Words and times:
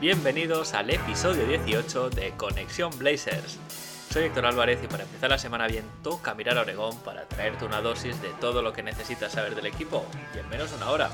Bienvenidos 0.00 0.74
al 0.74 0.90
episodio 0.90 1.44
18 1.44 2.10
de 2.10 2.30
Conexión 2.36 2.96
Blazers. 3.00 3.58
Soy 4.12 4.26
Héctor 4.26 4.46
Álvarez 4.46 4.78
y 4.84 4.86
para 4.86 5.02
empezar 5.02 5.28
la 5.28 5.38
semana 5.38 5.66
bien 5.66 5.84
toca 6.04 6.36
mirar 6.36 6.56
a 6.56 6.60
Oregón 6.60 6.96
para 7.00 7.24
traerte 7.24 7.64
una 7.64 7.80
dosis 7.80 8.22
de 8.22 8.28
todo 8.40 8.62
lo 8.62 8.72
que 8.72 8.84
necesitas 8.84 9.32
saber 9.32 9.56
del 9.56 9.66
equipo 9.66 10.06
y 10.36 10.38
en 10.38 10.48
menos 10.50 10.70
de 10.70 10.76
una 10.76 10.90
hora. 10.90 11.10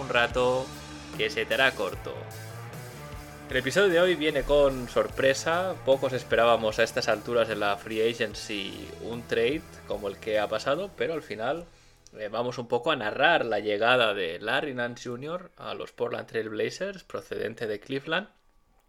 Un 0.00 0.08
rato 0.08 0.66
que 1.16 1.30
se 1.30 1.46
te 1.46 1.54
hará 1.54 1.70
corto. 1.76 2.12
El 3.50 3.56
episodio 3.56 3.88
de 3.88 4.00
hoy 4.00 4.16
viene 4.16 4.42
con 4.42 4.88
sorpresa, 4.88 5.76
pocos 5.86 6.12
esperábamos 6.12 6.80
a 6.80 6.82
estas 6.82 7.06
alturas 7.06 7.46
de 7.46 7.54
la 7.54 7.76
Free 7.76 8.10
Agency 8.10 8.88
un 9.02 9.22
trade 9.22 9.62
como 9.86 10.08
el 10.08 10.16
que 10.16 10.40
ha 10.40 10.48
pasado, 10.48 10.90
pero 10.96 11.14
al 11.14 11.22
final 11.22 11.66
eh, 12.16 12.28
vamos 12.28 12.58
un 12.58 12.68
poco 12.68 12.90
a 12.90 12.96
narrar 12.96 13.44
la 13.44 13.60
llegada 13.60 14.14
de 14.14 14.38
Larry 14.38 14.74
Nance 14.74 15.08
Jr. 15.08 15.50
a 15.56 15.74
los 15.74 15.92
Portland 15.92 16.26
Trail 16.26 16.48
Blazers 16.48 17.04
procedente 17.04 17.66
de 17.66 17.80
Cleveland 17.80 18.28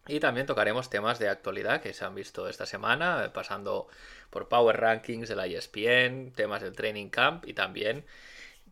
y 0.08 0.20
también 0.20 0.48
tocaremos 0.48 0.90
temas 0.90 1.20
de 1.20 1.30
actualidad 1.30 1.82
que 1.82 1.94
se 1.94 2.04
han 2.06 2.16
visto 2.16 2.48
esta 2.48 2.66
semana, 2.66 3.26
eh, 3.26 3.30
pasando 3.30 3.88
por 4.30 4.48
Power 4.48 4.78
Rankings 4.80 5.30
de 5.30 5.36
la 5.36 5.46
ESPN, 5.46 6.32
temas 6.34 6.62
del 6.62 6.76
Training 6.76 7.10
Camp 7.10 7.46
y 7.48 7.54
también 7.54 8.06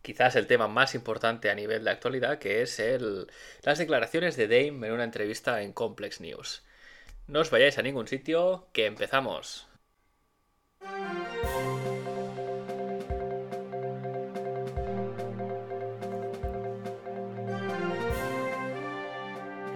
quizás 0.02 0.36
el 0.36 0.46
tema 0.46 0.68
más 0.68 0.94
importante 0.94 1.50
a 1.50 1.54
nivel 1.54 1.84
de 1.84 1.90
actualidad, 1.90 2.38
que 2.38 2.62
es 2.62 2.78
el, 2.80 3.30
las 3.62 3.78
declaraciones 3.78 4.36
de 4.36 4.48
Dame 4.48 4.86
en 4.86 4.92
una 4.92 5.04
entrevista 5.04 5.62
en 5.62 5.72
Complex 5.72 6.20
News. 6.20 6.62
No 7.26 7.40
os 7.40 7.50
vayáis 7.50 7.78
a 7.78 7.82
ningún 7.82 8.08
sitio, 8.08 8.68
que 8.72 8.86
empezamos. 8.86 9.68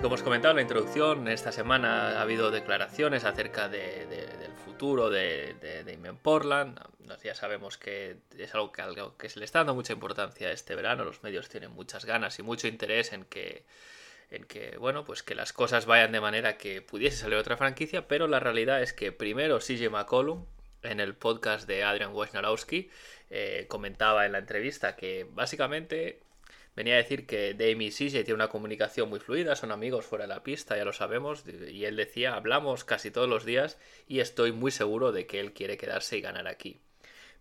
Como 0.03 0.17
os 0.17 0.23
comentaba 0.25 0.51
en 0.51 0.57
la 0.57 0.63
introducción, 0.63 1.29
esta 1.29 1.53
semana 1.53 2.19
ha 2.19 2.23
habido 2.23 2.51
declaraciones 2.51 3.25
acerca 3.25 3.69
de, 3.69 4.05
de, 4.07 4.27
del 4.37 4.53
futuro 4.53 5.11
de, 5.11 5.55
de, 5.61 5.85
de 5.85 6.13
Portland. 6.15 6.81
Ya 7.23 7.37
sabemos 7.37 7.79
que 7.79 8.17
es 8.37 8.53
algo 8.53 8.73
que, 8.73 8.83
algo 8.83 9.17
que 9.17 9.29
se 9.29 9.39
le 9.39 9.45
está 9.45 9.61
dando 9.61 9.77
mucha 9.77 9.93
importancia 9.93 10.51
este 10.51 10.75
verano. 10.75 11.05
Los 11.05 11.23
medios 11.23 11.49
tienen 11.49 11.71
muchas 11.71 12.05
ganas 12.05 12.37
y 12.41 12.43
mucho 12.43 12.67
interés 12.67 13.13
en 13.13 13.25
que, 13.25 13.65
en 14.33 14.43
que, 14.43 14.77
bueno, 14.77 15.05
pues 15.05 15.23
que 15.23 15.37
las 15.37 15.53
cosas 15.53 15.87
vayan 15.87 16.11
de 16.11 16.21
manera 16.21 16.59
que 16.59 16.83
pudiese 16.83 17.19
salir 17.19 17.37
otra 17.37 17.57
franquicia, 17.57 18.09
pero 18.09 18.27
la 18.27 18.41
realidad 18.41 18.83
es 18.83 18.93
que 18.93 19.13
primero 19.13 19.61
CJ 19.61 19.89
McCollum, 19.89 20.47
en 20.83 20.99
el 20.99 21.15
podcast 21.15 21.69
de 21.69 21.85
Adrian 21.85 22.13
Wojnarowski, 22.13 22.91
eh, 23.31 23.67
comentaba 23.69 24.27
en 24.27 24.33
la 24.33 24.39
entrevista 24.39 24.97
que 24.97 25.29
básicamente 25.31 26.19
venía 26.75 26.95
a 26.95 26.99
decir 26.99 27.27
que 27.27 27.55
Dame 27.55 27.85
y 27.85 27.91
CJ 27.91 28.25
tienen 28.25 28.35
una 28.35 28.49
comunicación 28.49 29.09
muy 29.09 29.21
fluida, 29.21 29.57
son 29.57 29.73
amigos 29.73 30.07
fuera 30.07 30.27
de 30.27 30.35
la 30.35 30.43
pista, 30.43 30.77
ya 30.77 30.85
lo 30.85 30.93
sabemos, 30.93 31.45
y 31.47 31.85
él 31.85 31.97
decía, 31.97 32.35
hablamos 32.35 32.85
casi 32.85 33.11
todos 33.11 33.29
los 33.29 33.45
días 33.45 33.79
y 34.07 34.21
estoy 34.21 34.53
muy 34.53 34.71
seguro 34.71 35.13
de 35.13 35.27
que 35.27 35.41
él 35.41 35.53
quiere 35.53 35.77
quedarse 35.77 36.17
y 36.17 36.21
ganar 36.21 36.49
aquí. 36.49 36.81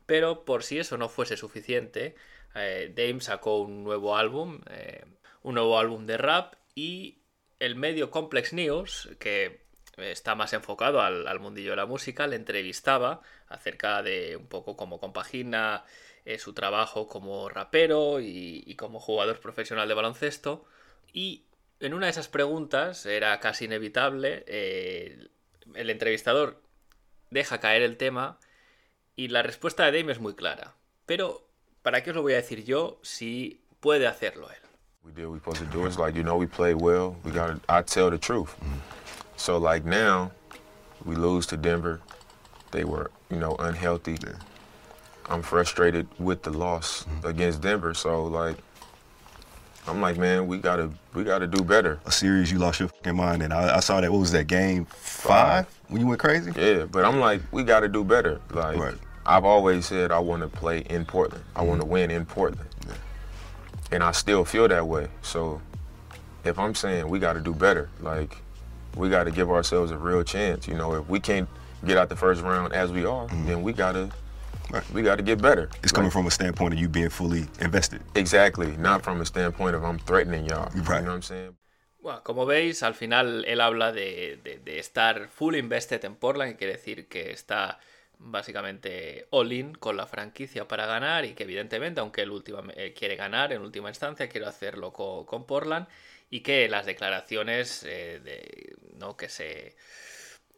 Pero 0.06 0.44
por 0.46 0.64
si 0.64 0.80
eso 0.80 0.98
no 0.98 1.10
fuese 1.10 1.38
suficiente, 1.38 2.16
eh, 2.56 2.92
Dame 2.96 3.22
sacó 3.22 3.62
un 3.62 3.84
nuevo 3.84 4.18
álbum, 4.18 4.62
eh, 4.70 5.06
un 5.44 5.56
nuevo 5.56 5.80
álbum 5.80 6.06
de 6.06 6.18
rap 6.18 6.56
y 6.76 7.20
el 7.60 7.76
medio 7.76 8.12
Complex 8.12 8.54
News, 8.54 9.10
que 9.20 9.62
está 9.98 10.36
más 10.36 10.54
enfocado 10.54 11.02
al, 11.02 11.28
al 11.28 11.40
mundillo 11.40 11.72
de 11.72 11.76
la 11.78 11.86
música, 11.86 12.28
le 12.28 12.36
entrevistaba 12.36 13.22
acerca 13.48 14.02
de 14.02 14.36
un 14.36 14.48
poco 14.48 14.76
cómo 14.76 15.00
compagina 15.00 15.86
eh, 16.26 16.38
su 16.38 16.54
trabajo 16.54 17.08
como 17.08 17.50
rapero 17.50 18.20
y, 18.22 18.76
como 18.76 19.00
jugador 19.00 19.40
profesional 19.40 19.88
de 19.88 19.94
baloncesto. 19.94 20.66
Y 21.14 21.46
en 21.80 21.94
una 21.94 22.06
de 22.06 22.12
esas 22.12 22.28
preguntas, 22.28 23.06
era 23.06 23.40
casi 23.40 23.66
inevitable, 23.66 24.44
eh, 24.48 25.30
el 25.74 25.90
entrevistador 25.90 26.62
deja 27.30 27.60
caer 27.60 27.82
el 27.82 27.98
tema 27.98 28.40
y 29.16 29.30
la 29.30 29.42
respuesta 29.42 29.86
de 29.86 30.00
Dame 30.00 30.12
es 30.12 30.20
muy 30.20 30.36
clara. 30.36 30.76
Pero, 31.06 31.48
¿para 31.82 32.04
qué 32.04 32.12
os 32.12 32.16
lo 32.16 32.22
voy 32.22 32.34
a 32.34 32.38
decir 32.38 32.64
yo 32.64 33.00
si 33.02 33.64
puede 33.80 34.08
hacerlo 34.08 34.50
él? 34.50 34.58
I'm 45.32 45.42
frustrated 45.42 46.08
with 46.20 46.44
the 46.44 46.52
loss 46.52 47.06
mm-hmm. 47.06 47.28
against 47.28 47.62
Denver. 47.62 47.94
So 47.94 48.26
like, 48.26 48.58
I'm 49.88 50.02
like, 50.02 50.18
man, 50.18 50.46
we 50.46 50.58
gotta 50.58 50.92
we 51.14 51.24
gotta 51.24 51.48
do 51.48 51.64
better. 51.64 52.00
A 52.06 52.12
series 52.12 52.52
you 52.52 52.60
lost 52.60 52.82
your 52.82 52.90
fucking 52.90 53.16
mind, 53.16 53.42
and 53.42 53.54
I, 53.54 53.78
I 53.78 53.80
saw 53.80 54.02
that. 54.02 54.12
What 54.12 54.20
was 54.20 54.34
that 54.34 54.48
game 54.48 54.86
five 54.86 55.68
when 55.88 56.02
you 56.02 56.08
went 56.08 56.20
crazy? 56.20 56.52
Yeah, 56.56 56.86
but 56.86 57.06
I'm 57.06 57.20
like, 57.20 57.42
we 57.52 57.64
gotta 57.64 57.88
do 57.88 58.04
better. 58.04 58.42
Like, 58.52 58.78
Right. 58.78 58.96
I've 59.26 59.46
always 59.46 59.86
said 59.86 60.12
I 60.12 60.20
want 60.20 60.42
to 60.42 60.50
play 60.50 60.80
in 60.90 61.06
Portland. 61.06 61.44
I 61.56 61.64
want 61.64 61.80
to 61.80 61.86
mm-hmm. 61.86 61.94
win 61.94 62.12
in 62.12 62.26
Portland, 62.26 62.70
and 63.92 64.04
I 64.04 64.12
still 64.12 64.44
feel 64.44 64.68
that 64.68 64.86
way. 64.86 65.08
So, 65.22 65.62
if 66.44 66.60
I'm 66.60 66.76
saying 66.76 67.08
we 67.08 67.20
got 67.20 67.34
to 67.34 67.42
do 67.42 67.54
better, 67.54 67.90
like, 68.02 68.38
we 68.98 69.10
got 69.10 69.24
to 69.26 69.32
give 69.32 69.50
ourselves 69.50 69.92
a 69.92 69.98
real 69.98 70.24
chance. 70.24 70.68
You 70.68 70.74
know, 70.74 70.96
if 70.96 71.08
we 71.08 71.20
can't 71.20 71.48
get 71.86 71.98
out 71.98 72.10
the 72.10 72.16
first 72.16 72.42
round 72.42 72.74
as 72.74 72.92
we 72.92 73.06
are, 73.06 73.28
mm-hmm. 73.28 73.48
then 73.48 73.62
we 73.62 73.74
gotta 73.74 74.12
Right. 74.72 74.84
we 74.94 75.02
got 75.04 75.18
to 75.18 75.24
get 75.24 75.42
better. 75.42 75.70
It's 75.84 75.92
coming 75.92 76.10
Like, 76.10 76.12
from 76.12 76.28
a 76.28 76.32
standpoint 76.32 76.74
of 76.74 76.80
you 76.80 76.88
being 76.90 77.10
fully 77.10 77.48
invested. 77.60 78.02
Exactly, 78.16 78.78
not 78.78 79.04
from 79.04 79.22
a 79.22 79.26
standpoint 79.26 79.76
of 79.76 79.84
I'm 79.84 80.00
threatening 80.00 80.46
y'all. 80.46 80.72
You 80.76 80.82
Right. 80.88 81.04
know 81.04 81.10
what 81.12 81.16
I'm 81.16 81.22
saying? 81.22 81.56
Bueno, 82.00 82.24
como 82.24 82.46
veis, 82.48 82.82
al 82.84 82.96
final 82.96 83.46
él 83.46 83.62
habla 83.62 83.92
de, 83.92 84.40
de, 84.44 84.58
de 84.60 84.80
estar 84.80 85.30
full 85.30 85.56
invested 85.56 86.04
en 86.06 86.16
Portland, 86.16 86.52
que 86.54 86.58
quiere 86.58 86.74
decir 86.74 87.08
que 87.08 87.32
está 87.32 87.80
básicamente 88.18 89.28
all-in 89.32 89.74
con 89.76 89.98
la 89.98 90.08
franquicia 90.08 90.68
para 90.68 90.86
ganar 90.88 91.26
y 91.26 91.34
que 91.36 91.44
evidentemente, 91.44 92.00
aunque 92.00 92.22
él 92.24 92.32
última, 92.32 92.64
eh, 92.76 92.94
quiere 92.94 93.16
ganar 93.16 93.54
en 93.54 93.62
última 93.62 93.90
instancia, 93.90 94.30
quiere 94.30 94.48
hacerlo 94.48 94.92
con, 94.94 95.26
con 95.26 95.46
Portland 95.46 95.88
y 96.32 96.42
que 96.42 96.68
las 96.70 96.86
declaraciones 96.88 97.84
eh, 97.84 98.20
de, 98.24 98.76
¿no? 98.98 99.16
que 99.18 99.30
se... 99.30 99.76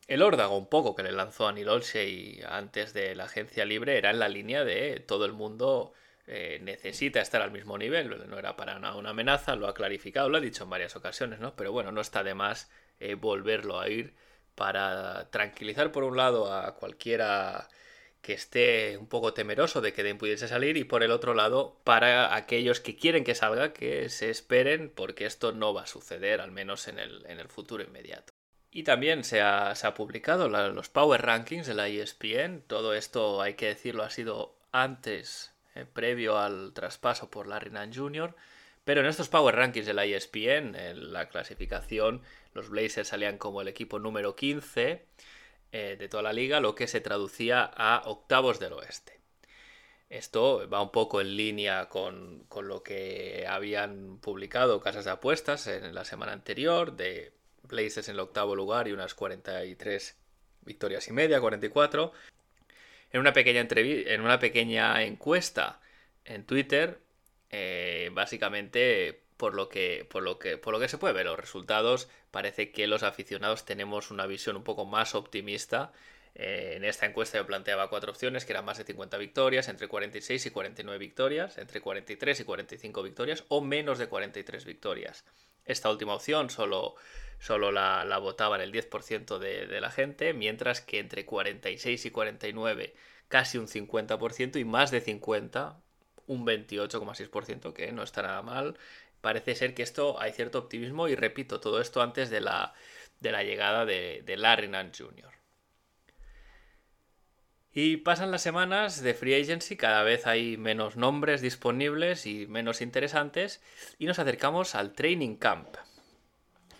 El 0.07 0.21
órdago 0.21 0.57
un 0.57 0.67
poco 0.67 0.95
que 0.95 1.03
le 1.03 1.11
lanzó 1.11 1.47
a 1.47 1.53
Neil 1.53 1.69
Olshey 1.69 2.41
antes 2.47 2.93
de 2.93 3.15
la 3.15 3.25
agencia 3.25 3.63
libre 3.65 3.97
era 3.97 4.11
en 4.11 4.19
la 4.19 4.27
línea 4.27 4.65
de 4.65 4.99
todo 4.99 5.25
el 5.25 5.31
mundo 5.31 5.93
eh, 6.27 6.59
necesita 6.61 7.21
estar 7.21 7.41
al 7.41 7.51
mismo 7.51 7.77
nivel, 7.77 8.29
no 8.29 8.37
era 8.37 8.55
para 8.55 8.79
nada 8.79 8.95
una 8.95 9.11
amenaza, 9.11 9.55
lo 9.55 9.67
ha 9.67 9.73
clarificado, 9.73 10.29
lo 10.29 10.37
ha 10.37 10.41
dicho 10.41 10.63
en 10.63 10.69
varias 10.69 10.95
ocasiones, 10.95 11.39
¿no? 11.39 11.55
Pero 11.55 11.71
bueno, 11.71 11.91
no 11.91 12.01
está 12.01 12.23
de 12.23 12.33
más 12.33 12.69
eh, 12.99 13.15
volverlo 13.15 13.79
a 13.79 13.89
ir 13.89 14.13
para 14.55 15.29
tranquilizar 15.31 15.91
por 15.91 16.03
un 16.03 16.17
lado 16.17 16.53
a 16.53 16.75
cualquiera 16.75 17.69
que 18.21 18.33
esté 18.33 18.97
un 18.97 19.07
poco 19.07 19.33
temeroso 19.33 19.81
de 19.81 19.93
que 19.93 20.03
Dame 20.03 20.15
pudiese 20.15 20.47
salir 20.47 20.77
y 20.77 20.85
por 20.85 21.03
el 21.03 21.11
otro 21.11 21.33
lado 21.33 21.81
para 21.83 22.35
aquellos 22.35 22.79
que 22.79 22.95
quieren 22.95 23.23
que 23.25 23.35
salga 23.35 23.73
que 23.73 24.09
se 24.09 24.29
esperen 24.29 24.91
porque 24.95 25.25
esto 25.25 25.51
no 25.51 25.73
va 25.73 25.83
a 25.83 25.87
suceder 25.87 26.39
al 26.41 26.51
menos 26.51 26.87
en 26.87 26.99
el, 26.99 27.25
en 27.27 27.39
el 27.39 27.49
futuro 27.49 27.83
inmediato. 27.83 28.33
Y 28.75 28.81
también 28.81 29.23
se 29.23 29.39
ha, 29.39 29.75
se 29.75 29.85
ha 29.85 29.93
publicado 29.93 30.49
los 30.49 30.89
Power 30.89 31.21
Rankings 31.21 31.67
de 31.67 31.75
la 31.75 31.87
ESPN. 31.87 32.63
Todo 32.65 32.95
esto, 32.95 33.39
hay 33.39 33.53
que 33.53 33.67
decirlo, 33.67 34.01
ha 34.01 34.09
sido 34.09 34.57
antes, 34.71 35.53
eh, 35.75 35.85
previo 35.85 36.39
al 36.39 36.73
traspaso 36.73 37.29
por 37.29 37.45
Larry 37.45 37.69
Nance 37.69 37.99
Jr. 37.99 38.35
Pero 38.83 39.01
en 39.01 39.07
estos 39.07 39.29
Power 39.29 39.55
Rankings 39.55 39.85
de 39.85 39.93
la 39.93 40.05
ESPN, 40.05 40.75
en 40.75 41.13
la 41.13 41.29
clasificación, 41.29 42.23
los 42.53 42.69
Blazers 42.69 43.09
salían 43.09 43.37
como 43.37 43.61
el 43.61 43.67
equipo 43.67 43.99
número 43.99 44.35
15 44.35 45.05
eh, 45.71 45.95
de 45.99 46.09
toda 46.09 46.23
la 46.23 46.33
liga, 46.33 46.59
lo 46.59 46.73
que 46.73 46.87
se 46.87 46.99
traducía 46.99 47.63
a 47.63 48.01
octavos 48.05 48.59
del 48.59 48.73
oeste. 48.73 49.19
Esto 50.09 50.67
va 50.67 50.81
un 50.81 50.91
poco 50.91 51.21
en 51.21 51.37
línea 51.37 51.89
con, 51.89 52.45
con 52.49 52.67
lo 52.67 52.81
que 52.81 53.45
habían 53.47 54.17
publicado 54.17 54.81
casas 54.81 55.05
de 55.05 55.11
apuestas 55.11 55.67
en 55.67 55.93
la 55.93 56.05
semana 56.05 56.33
anterior, 56.33 56.95
de 56.95 57.33
Blazers 57.63 58.07
en 58.09 58.15
el 58.15 58.19
octavo 58.19 58.55
lugar 58.55 58.87
y 58.87 58.91
unas 58.91 59.13
43 59.13 60.17
victorias 60.61 61.07
y 61.07 61.13
media, 61.13 61.39
44. 61.39 62.11
En 63.11 63.19
una 63.19 63.33
pequeña, 63.33 63.67
en 63.69 64.21
una 64.21 64.39
pequeña 64.39 65.03
encuesta 65.03 65.79
en 66.25 66.45
Twitter, 66.45 66.99
eh, 67.49 68.09
básicamente 68.13 69.21
por 69.37 69.53
lo 69.53 69.69
que, 69.69 70.07
por 70.09 70.23
lo 70.23 70.39
que, 70.39 70.57
por 70.57 70.73
lo 70.73 70.79
que 70.79 70.87
se 70.87 70.97
puede 70.97 71.13
ver 71.13 71.25
los 71.25 71.39
resultados, 71.39 72.09
parece 72.31 72.71
que 72.71 72.87
los 72.87 73.03
aficionados 73.03 73.65
tenemos 73.65 74.09
una 74.09 74.25
visión 74.25 74.55
un 74.55 74.63
poco 74.63 74.85
más 74.85 75.15
optimista. 75.15 75.91
Eh, 76.35 76.73
en 76.77 76.83
esta 76.83 77.05
encuesta 77.05 77.37
yo 77.37 77.45
planteaba 77.45 77.89
cuatro 77.89 78.11
opciones, 78.11 78.45
que 78.45 78.53
eran 78.53 78.65
más 78.65 78.77
de 78.77 78.85
50 78.85 79.17
victorias, 79.17 79.67
entre 79.67 79.87
46 79.87 80.45
y 80.45 80.49
49 80.49 80.97
victorias, 80.97 81.57
entre 81.57 81.81
43 81.81 82.39
y 82.39 82.43
45 82.43 83.03
victorias 83.03 83.43
o 83.49 83.61
menos 83.61 83.99
de 83.99 84.07
43 84.07 84.65
victorias. 84.65 85.25
Esta 85.65 85.89
última 85.89 86.15
opción 86.15 86.49
solo, 86.49 86.95
solo 87.43 87.73
la, 87.73 88.17
votaban 88.19 88.61
el 88.61 88.71
10% 88.71 89.37
de, 89.37 89.81
la 89.81 89.91
gente, 89.91 90.33
mientras 90.33 90.79
que 90.79 90.99
entre 90.99 91.25
46 91.25 92.05
y 92.05 92.09
49 92.09 92.93
casi 93.27 93.57
un 93.57 93.67
50% 93.67 94.59
y 94.61 94.63
más 94.63 94.91
de 94.91 95.01
50 95.01 95.77
un 96.27 96.45
28,6%, 96.45 97.73
que 97.73 97.91
no 97.91 98.03
está 98.03 98.21
nada 98.21 98.41
mal. 98.43 98.77
Parece 99.19 99.55
ser 99.55 99.73
que 99.73 99.83
esto 99.83 100.21
hay 100.21 100.31
cierto 100.31 100.57
optimismo 100.57 101.09
y 101.09 101.15
repito, 101.15 101.59
todo 101.59 101.81
esto 101.81 102.01
antes 102.01 102.29
de 102.29 102.39
la, 102.39 102.73
de 103.19 103.33
la 103.33 103.43
llegada 103.43 103.85
de, 103.85 104.21
de 104.25 104.37
Larry 104.37 104.69
Nance 104.69 105.03
Jr. 105.03 105.31
Y 107.73 107.97
pasan 107.97 108.31
las 108.31 108.41
semanas 108.41 109.01
de 109.01 109.13
free 109.13 109.33
agency, 109.33 109.75
cada 109.75 110.03
vez 110.03 110.27
hay 110.27 110.55
menos 110.55 110.95
nombres 110.95 111.41
disponibles 111.41 112.25
y 112.25 112.47
menos 112.47 112.79
interesantes, 112.79 113.61
y 113.99 114.05
nos 114.05 114.19
acercamos 114.19 114.75
al 114.75 114.93
training 114.93 115.35
camp. 115.35 115.75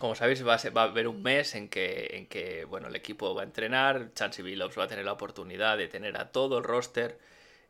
Como 0.04 0.14
sabéis, 0.14 0.46
va 0.46 0.52
a, 0.52 0.58
ser, 0.58 0.76
va 0.76 0.82
a 0.82 0.84
haber 0.84 1.08
un 1.08 1.22
mes 1.22 1.54
en 1.54 1.70
que, 1.70 2.10
en 2.12 2.26
que 2.26 2.66
bueno, 2.66 2.88
el 2.88 2.94
equipo 2.94 3.34
va 3.34 3.40
a 3.40 3.44
entrenar, 3.46 4.12
Chansey 4.12 4.44
Billups 4.44 4.78
va 4.78 4.84
a 4.84 4.86
tener 4.86 5.02
la 5.02 5.14
oportunidad 5.14 5.78
de 5.78 5.88
tener 5.88 6.18
a 6.18 6.30
todo 6.30 6.58
el 6.58 6.64
roster 6.64 7.18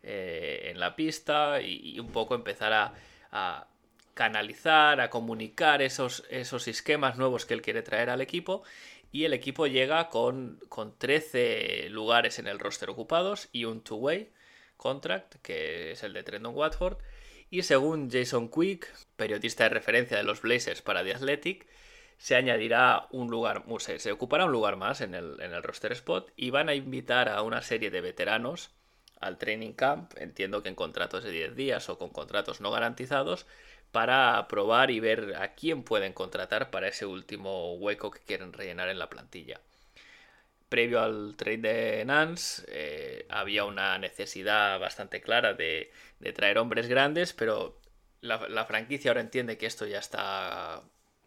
eh, 0.03 0.63
en 0.65 0.81
la 0.81 0.97
pista 0.97 1.63
y, 1.63 1.95
y, 1.95 2.01
un 2.01 2.11
poco 2.11 2.35
empezar 2.35 2.73
a, 2.73 2.93
a 3.31 3.69
canalizar, 4.15 5.01
a 5.01 5.11
comunicar 5.11 5.81
esos, 5.81 6.25
esos 6.29 6.67
esquemas 6.67 7.19
nuevos 7.19 7.47
que 7.47 7.55
él 7.55 7.63
quiere 7.63 7.83
traer 7.83 8.11
al 8.11 8.21
equipo. 8.21 8.65
Y 9.13 9.27
el 9.27 9.33
equipo 9.33 9.69
llega 9.69 10.09
con, 10.09 10.59
con 10.69 10.99
13 10.99 11.89
lugares 11.91 12.41
en 12.41 12.49
el 12.49 12.59
roster 12.59 12.91
ocupados 12.91 13.49
y 13.53 13.65
un 13.65 13.81
two-way 13.81 14.33
contract, 14.77 15.37
que 15.41 15.93
es 15.93 16.03
el 16.03 16.13
de 16.13 16.25
Trendon 16.25 16.57
Watford. 16.57 16.99
Y 17.49 17.63
según 17.63 18.11
Jason 18.11 18.51
Quick, 18.51 18.93
periodista 19.15 19.63
de 19.63 19.71
referencia 19.71 20.17
de 20.17 20.25
los 20.25 20.43
Blazers 20.43 20.83
para 20.83 21.05
The 21.05 21.15
Athletic, 21.15 21.69
se 22.19 22.37
añadirá 22.37 23.07
un 23.11 23.31
lugar, 23.31 23.65
se, 23.79 23.99
se 23.99 24.13
ocupará 24.13 24.47
un 24.47 24.53
lugar 24.53 24.77
más 24.77 25.01
en 25.01 25.15
el, 25.15 25.41
en 25.41 25.53
el 25.53 25.63
roster 25.63 25.93
spot 25.93 26.33
y 26.37 26.51
van 26.51 26.69
a 26.69 26.75
invitar 26.75 27.29
a 27.29 27.43
una 27.43 27.63
serie 27.63 27.91
de 27.91 28.01
veteranos 28.01 28.71
al 29.21 29.39
training 29.39 29.73
camp, 29.73 30.13
entiendo 30.19 30.63
que 30.63 30.69
en 30.69 30.75
contratos 30.75 31.25
de 31.25 31.31
10 31.31 31.57
días 31.57 31.89
o 31.89 31.99
con 31.99 32.11
contratos 32.11 32.61
no 32.61 32.71
garantizados, 32.71 33.47
para 33.95 34.47
probar 34.49 34.91
y 34.91 35.01
ver 35.01 35.37
a 35.37 35.55
quién 35.55 35.85
pueden 35.85 36.13
contratar 36.13 36.71
para 36.71 36.89
ese 36.89 37.07
último 37.07 37.75
hueco 37.75 38.11
que 38.11 38.19
quieren 38.21 38.53
rellenar 38.53 38.89
en 38.89 38.99
la 38.99 39.09
plantilla. 39.09 39.61
Previo 40.69 41.01
al 41.01 41.37
trade 41.37 41.59
de 41.59 42.05
Nance 42.05 42.65
eh, 42.69 43.27
había 43.29 43.65
una 43.65 43.97
necesidad 43.99 44.81
bastante 44.81 45.21
clara 45.21 45.55
de, 45.55 45.93
de 46.19 46.33
traer 46.33 46.59
hombres 46.59 46.89
grandes, 46.89 47.33
pero 47.33 47.79
la, 48.21 48.49
la, 48.49 48.65
franquicia 48.65 49.13
ahora 49.13 49.21
entiende 49.21 49.59
que 49.59 49.67
esto 49.67 49.87
ya 49.87 50.01
está, 50.01 50.83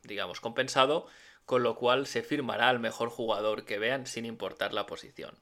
digamos, 0.07 0.41
compensado, 0.41 1.07
con 1.45 1.63
lo 1.63 1.75
cual 1.75 2.07
se 2.07 2.23
firmará 2.23 2.69
al 2.69 2.79
mejor 2.79 3.09
jugador 3.09 3.65
que 3.65 3.79
vean 3.79 4.07
sin 4.07 4.25
importar 4.25 4.73
la 4.73 4.85
posición. 4.85 5.35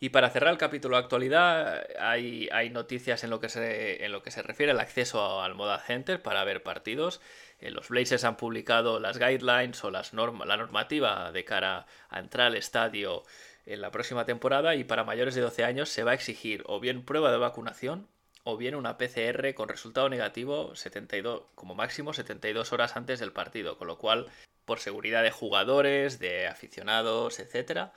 Y 0.00 0.10
para 0.10 0.30
cerrar 0.30 0.52
el 0.52 0.58
capítulo 0.58 0.96
de 0.96 1.02
actualidad, 1.02 1.84
hay, 1.98 2.48
hay 2.52 2.70
noticias 2.70 3.24
en 3.24 3.30
lo, 3.30 3.40
que 3.40 3.48
se, 3.48 4.04
en 4.04 4.12
lo 4.12 4.22
que 4.22 4.30
se 4.30 4.42
refiere 4.42 4.70
al 4.70 4.78
acceso 4.78 5.42
al 5.42 5.56
Moda 5.56 5.80
Center 5.80 6.22
para 6.22 6.44
ver 6.44 6.62
partidos. 6.62 7.20
Eh, 7.58 7.72
los 7.72 7.88
Blazers 7.88 8.22
han 8.22 8.36
publicado 8.36 9.00
las 9.00 9.18
guidelines 9.18 9.82
o 9.82 9.90
las 9.90 10.14
norma, 10.14 10.46
la 10.46 10.56
normativa 10.56 11.32
de 11.32 11.44
cara 11.44 11.86
a 12.10 12.20
entrar 12.20 12.46
al 12.46 12.56
estadio 12.56 13.24
en 13.66 13.80
la 13.80 13.90
próxima 13.90 14.24
temporada 14.24 14.76
y 14.76 14.84
para 14.84 15.02
mayores 15.02 15.34
de 15.34 15.40
12 15.40 15.64
años 15.64 15.88
se 15.88 16.04
va 16.04 16.12
a 16.12 16.14
exigir 16.14 16.62
o 16.66 16.78
bien 16.78 17.04
prueba 17.04 17.32
de 17.32 17.38
vacunación 17.38 18.06
o 18.50 18.56
bien 18.56 18.74
una 18.74 18.96
PCR 18.96 19.52
con 19.52 19.68
resultado 19.68 20.08
negativo 20.08 20.74
72, 20.74 21.42
como 21.54 21.74
máximo 21.74 22.14
72 22.14 22.72
horas 22.72 22.96
antes 22.96 23.20
del 23.20 23.30
partido, 23.30 23.76
con 23.76 23.88
lo 23.88 23.98
cual 23.98 24.26
por 24.64 24.80
seguridad 24.80 25.22
de 25.22 25.30
jugadores, 25.30 26.18
de 26.18 26.46
aficionados, 26.46 27.40
etcétera, 27.40 27.92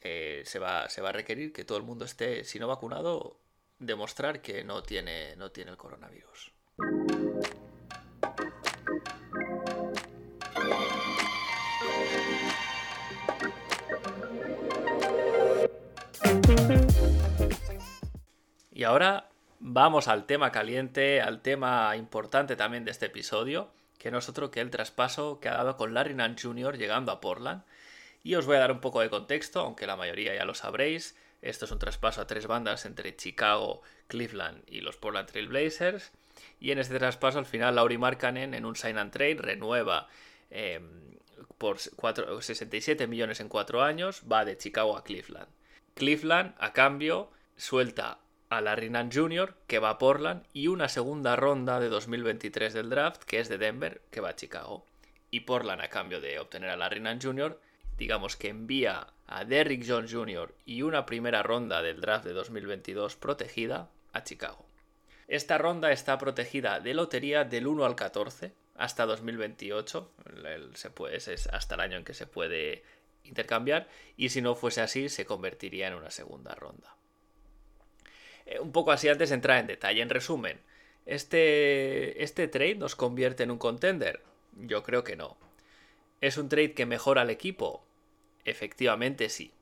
eh, 0.00 0.42
se, 0.46 0.58
va, 0.58 0.88
se, 0.88 1.02
va, 1.02 1.10
a 1.10 1.12
requerir 1.12 1.52
que 1.52 1.66
todo 1.66 1.76
el 1.76 1.84
mundo 1.84 2.06
esté, 2.06 2.44
si 2.44 2.58
no 2.58 2.66
vacunado, 2.66 3.36
demostrar 3.78 4.40
que 4.40 4.64
no 4.64 4.82
tiene, 4.82 5.36
no 5.36 5.50
tiene 5.50 5.70
el 5.70 5.76
coronavirus. 5.76 6.50
Y 18.72 18.84
ahora 18.84 19.29
vamos 19.60 20.08
al 20.08 20.26
tema 20.26 20.50
caliente, 20.50 21.20
al 21.20 21.42
tema 21.42 21.94
importante 21.96 22.56
también 22.56 22.84
de 22.84 22.90
este 22.90 23.06
episodio, 23.06 23.70
que 23.98 24.10
no 24.10 24.18
es 24.18 24.28
otro 24.28 24.50
que 24.50 24.60
el 24.60 24.70
traspaso 24.70 25.38
que 25.38 25.48
ha 25.48 25.54
dado 25.54 25.76
con 25.76 25.94
Larry 25.94 26.14
Nance 26.14 26.46
Jr. 26.46 26.78
llegando 26.78 27.12
a 27.12 27.20
Portland 27.20 27.62
y 28.24 28.34
os 28.34 28.46
voy 28.46 28.56
a 28.56 28.60
dar 28.60 28.72
un 28.72 28.80
poco 28.80 29.00
de 29.00 29.10
contexto, 29.10 29.60
aunque 29.60 29.86
la 29.86 29.96
mayoría 29.96 30.34
ya 30.34 30.44
lo 30.44 30.54
sabréis. 30.54 31.16
Esto 31.42 31.66
es 31.66 31.70
un 31.70 31.78
traspaso 31.78 32.20
a 32.20 32.26
tres 32.26 32.46
bandas 32.46 32.84
entre 32.84 33.16
Chicago, 33.16 33.82
Cleveland 34.08 34.62
y 34.66 34.80
los 34.80 34.96
Portland 34.96 35.28
Trail 35.28 35.48
Blazers. 35.48 36.10
Y 36.58 36.70
en 36.70 36.78
este 36.78 36.98
traspaso, 36.98 37.38
al 37.38 37.46
final, 37.46 37.76
Lauri 37.76 37.98
Markkanen 37.98 38.54
en 38.54 38.64
un 38.64 38.76
sign 38.76 38.98
and 38.98 39.12
trade 39.12 39.36
renueva 39.36 40.08
eh, 40.50 40.80
por 41.56 41.78
4, 41.96 42.42
67 42.42 43.06
millones 43.06 43.40
en 43.40 43.48
cuatro 43.48 43.82
años, 43.82 44.22
va 44.30 44.44
de 44.44 44.56
Chicago 44.56 44.96
a 44.96 45.04
Cleveland. 45.04 45.48
Cleveland, 45.94 46.54
a 46.58 46.72
cambio, 46.72 47.30
suelta 47.56 48.18
a 48.50 48.60
Larry 48.60 48.90
Nance 48.90 49.18
Jr., 49.18 49.54
que 49.66 49.78
va 49.78 49.90
a 49.90 49.98
Portland, 49.98 50.44
y 50.52 50.66
una 50.66 50.88
segunda 50.88 51.36
ronda 51.36 51.80
de 51.80 51.88
2023 51.88 52.74
del 52.74 52.90
draft, 52.90 53.22
que 53.22 53.40
es 53.40 53.48
de 53.48 53.58
Denver, 53.58 54.02
que 54.10 54.20
va 54.20 54.30
a 54.30 54.36
Chicago. 54.36 54.84
Y 55.30 55.40
Portland, 55.40 55.80
a 55.80 55.88
cambio 55.88 56.20
de 56.20 56.38
obtener 56.38 56.70
a 56.70 56.76
Larry 56.76 57.00
Nance 57.00 57.26
Jr., 57.26 57.58
digamos 57.96 58.36
que 58.36 58.48
envía 58.48 59.06
a 59.28 59.44
Derrick 59.44 59.84
Jones 59.86 60.12
Jr. 60.12 60.52
y 60.64 60.82
una 60.82 61.06
primera 61.06 61.42
ronda 61.42 61.82
del 61.82 62.00
draft 62.00 62.24
de 62.24 62.32
2022 62.32 63.14
protegida 63.16 63.88
a 64.12 64.24
Chicago. 64.24 64.66
Esta 65.28 65.56
ronda 65.56 65.92
está 65.92 66.18
protegida 66.18 66.80
de 66.80 66.94
lotería 66.94 67.44
del 67.44 67.68
1 67.68 67.84
al 67.84 67.94
14 67.94 68.52
hasta 68.74 69.06
2028, 69.06 70.10
se 70.74 70.90
puede, 70.90 71.16
es 71.16 71.46
hasta 71.46 71.76
el 71.76 71.82
año 71.82 71.98
en 71.98 72.04
que 72.04 72.14
se 72.14 72.26
puede 72.26 72.82
intercambiar, 73.22 73.86
y 74.16 74.30
si 74.30 74.42
no 74.42 74.56
fuese 74.56 74.80
así 74.80 75.08
se 75.08 75.26
convertiría 75.26 75.86
en 75.86 75.94
una 75.94 76.10
segunda 76.10 76.54
ronda. 76.54 76.96
Eh, 78.50 78.58
un 78.60 78.72
poco 78.72 78.92
así 78.92 79.08
antes 79.08 79.30
de 79.30 79.36
entrar 79.36 79.60
en 79.60 79.68
detalle, 79.68 80.02
en 80.02 80.10
resumen, 80.10 80.60
¿este, 81.06 82.22
¿este 82.22 82.48
trade 82.48 82.74
nos 82.74 82.96
convierte 82.96 83.44
en 83.44 83.52
un 83.52 83.58
contender? 83.58 84.20
Yo 84.56 84.82
creo 84.82 85.04
que 85.04 85.16
no. 85.16 85.36
¿Es 86.20 86.36
un 86.36 86.48
trade 86.48 86.74
que 86.74 86.84
mejora 86.84 87.22
al 87.22 87.30
equipo? 87.30 87.84
Efectivamente 88.44 89.28
sí. 89.28 89.52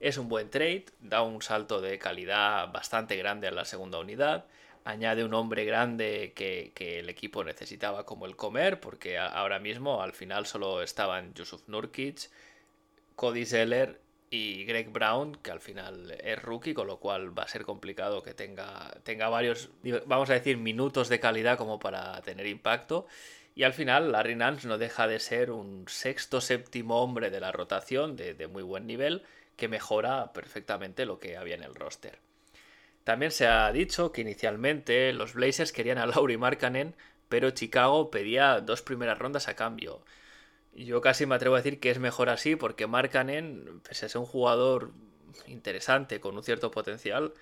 Es 0.00 0.18
un 0.18 0.28
buen 0.28 0.50
trade, 0.50 0.84
da 1.00 1.22
un 1.22 1.40
salto 1.42 1.80
de 1.80 1.98
calidad 1.98 2.70
bastante 2.70 3.16
grande 3.16 3.48
a 3.48 3.52
la 3.52 3.64
segunda 3.64 3.98
unidad, 3.98 4.44
añade 4.84 5.24
un 5.24 5.32
hombre 5.32 5.64
grande 5.64 6.32
que, 6.36 6.72
que, 6.74 6.98
el 7.00 7.08
equipo 7.08 7.42
necesitaba 7.42 8.04
como 8.04 8.26
el 8.26 8.36
comer, 8.36 8.80
porque 8.80 9.18
ahora 9.18 9.58
mismo 9.58 10.02
al 10.02 10.12
final 10.12 10.44
solo 10.46 10.82
estaban 10.82 11.32
Yusuf 11.32 11.66
Nurkic, 11.68 12.28
Cody 13.16 13.46
Zeller 13.46 14.03
y 14.34 14.64
Greg 14.64 14.90
Brown, 14.90 15.36
que 15.36 15.52
al 15.52 15.60
final 15.60 16.10
es 16.20 16.42
rookie, 16.42 16.74
con 16.74 16.88
lo 16.88 16.98
cual 16.98 17.38
va 17.38 17.44
a 17.44 17.48
ser 17.48 17.62
complicado 17.62 18.24
que 18.24 18.34
tenga, 18.34 18.90
tenga 19.04 19.28
varios, 19.28 19.70
vamos 20.06 20.28
a 20.28 20.34
decir, 20.34 20.56
minutos 20.56 21.08
de 21.08 21.20
calidad 21.20 21.56
como 21.56 21.78
para 21.78 22.20
tener 22.22 22.48
impacto. 22.48 23.06
Y 23.54 23.62
al 23.62 23.74
final, 23.74 24.10
Larry 24.10 24.34
Nance 24.34 24.66
no 24.66 24.76
deja 24.76 25.06
de 25.06 25.20
ser 25.20 25.52
un 25.52 25.84
sexto 25.86 26.40
séptimo 26.40 27.00
hombre 27.00 27.30
de 27.30 27.38
la 27.38 27.52
rotación 27.52 28.16
de, 28.16 28.34
de, 28.34 28.48
muy 28.48 28.64
buen 28.64 28.88
nivel 28.88 29.22
que 29.56 29.68
mejora 29.68 30.32
perfectamente 30.32 31.06
lo 31.06 31.20
que 31.20 31.36
había 31.36 31.54
en 31.54 31.62
el 31.62 31.76
roster. 31.76 32.18
También 33.04 33.30
se 33.30 33.46
ha 33.46 33.70
dicho 33.70 34.10
que 34.10 34.22
inicialmente 34.22 35.12
los 35.12 35.34
Blazers 35.34 35.70
querían 35.70 35.98
a 35.98 36.06
Lauri 36.06 36.36
Markkanen, 36.36 36.96
pero 37.28 37.52
Chicago 37.52 38.10
pedía 38.10 38.60
dos 38.60 38.82
primeras 38.82 39.18
rondas 39.18 39.46
a 39.46 39.54
cambio. 39.54 40.02
Yo 40.74 41.00
casi 41.00 41.24
me 41.26 41.36
atrevo 41.36 41.54
a 41.54 41.58
decir 41.58 41.78
que 41.80 41.90
es 41.90 41.98
mejor 41.98 42.28
así 42.28 42.56
porque 42.56 42.86
Markkanen, 42.86 43.80
pese 43.88 44.06
a 44.06 44.08
ser 44.08 44.20
un 44.20 44.26
jugador 44.26 44.92
interesante 45.46 46.20
con 46.20 46.36
un 46.36 46.42
cierto 46.42 46.70
potencial, 46.70 47.32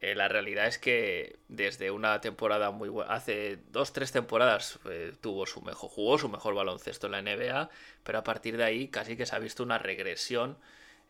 eh, 0.00 0.14
la 0.14 0.28
realidad 0.28 0.66
es 0.68 0.78
que 0.78 1.38
desde 1.48 1.90
una 1.90 2.20
temporada 2.20 2.70
muy 2.70 2.88
buena, 2.88 3.12
hace 3.12 3.58
dos, 3.72 3.92
tres 3.92 4.12
temporadas 4.12 4.78
eh, 4.88 5.12
tuvo 5.20 5.44
su 5.46 5.60
mejor, 5.62 5.90
jugó 5.90 6.18
su 6.18 6.28
mejor 6.28 6.54
baloncesto 6.54 7.06
en 7.06 7.12
la 7.12 7.22
NBA, 7.22 7.68
pero 8.04 8.18
a 8.18 8.24
partir 8.24 8.56
de 8.56 8.64
ahí 8.64 8.88
casi 8.88 9.16
que 9.16 9.26
se 9.26 9.34
ha 9.34 9.40
visto 9.40 9.64
una 9.64 9.78
regresión 9.78 10.56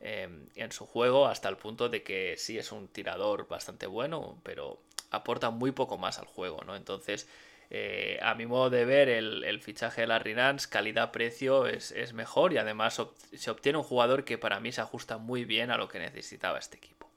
eh, 0.00 0.28
en 0.54 0.72
su 0.72 0.86
juego 0.86 1.26
hasta 1.26 1.50
el 1.50 1.58
punto 1.58 1.88
de 1.90 2.02
que 2.02 2.36
sí 2.38 2.56
es 2.58 2.72
un 2.72 2.88
tirador 2.88 3.46
bastante 3.48 3.86
bueno, 3.86 4.40
pero 4.42 4.80
aporta 5.10 5.50
muy 5.50 5.72
poco 5.72 5.98
más 5.98 6.18
al 6.18 6.26
juego, 6.26 6.62
¿no? 6.64 6.76
Entonces, 6.76 7.28
eh, 7.70 8.18
a 8.22 8.34
mi 8.34 8.46
modo 8.46 8.70
de 8.70 8.84
ver, 8.84 9.08
el, 9.08 9.60
fichaje 9.60 10.02
de 10.02 10.06
la 10.06 10.18
Nance, 10.20 10.68
calidad-precio, 10.68 11.66
es, 11.66 12.12
mejor 12.14 12.52
y 12.52 12.58
además 12.58 13.02
se 13.32 13.50
obtiene 13.50 13.78
un 13.78 13.84
jugador 13.84 14.24
que 14.24 14.38
para 14.38 14.60
mí 14.60 14.72
se 14.72 14.80
ajusta 14.80 15.18
muy 15.18 15.44
bien 15.44 15.70
a 15.70 15.76
lo 15.76 15.88
que 15.88 15.98
necesitaba 15.98 16.58
este 16.58 16.78
equipo. 16.78 17.10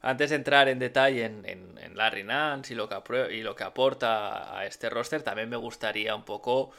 Antes 0.00 0.30
de 0.30 0.36
entrar 0.36 0.68
en 0.68 0.78
detalle 0.78 1.24
en, 1.24 1.44
en, 1.44 1.96
Larry 1.96 2.22
Nance 2.22 2.72
y 2.72 2.76
lo, 2.76 2.88
que 2.88 3.34
y 3.34 3.42
lo 3.42 3.56
que 3.56 3.64
aporta 3.64 4.56
a 4.56 4.64
este 4.64 4.88
roster, 4.88 5.22
también 5.22 5.48
me 5.48 5.56
gustaría 5.56 6.14
un 6.14 6.24
poco 6.24 6.70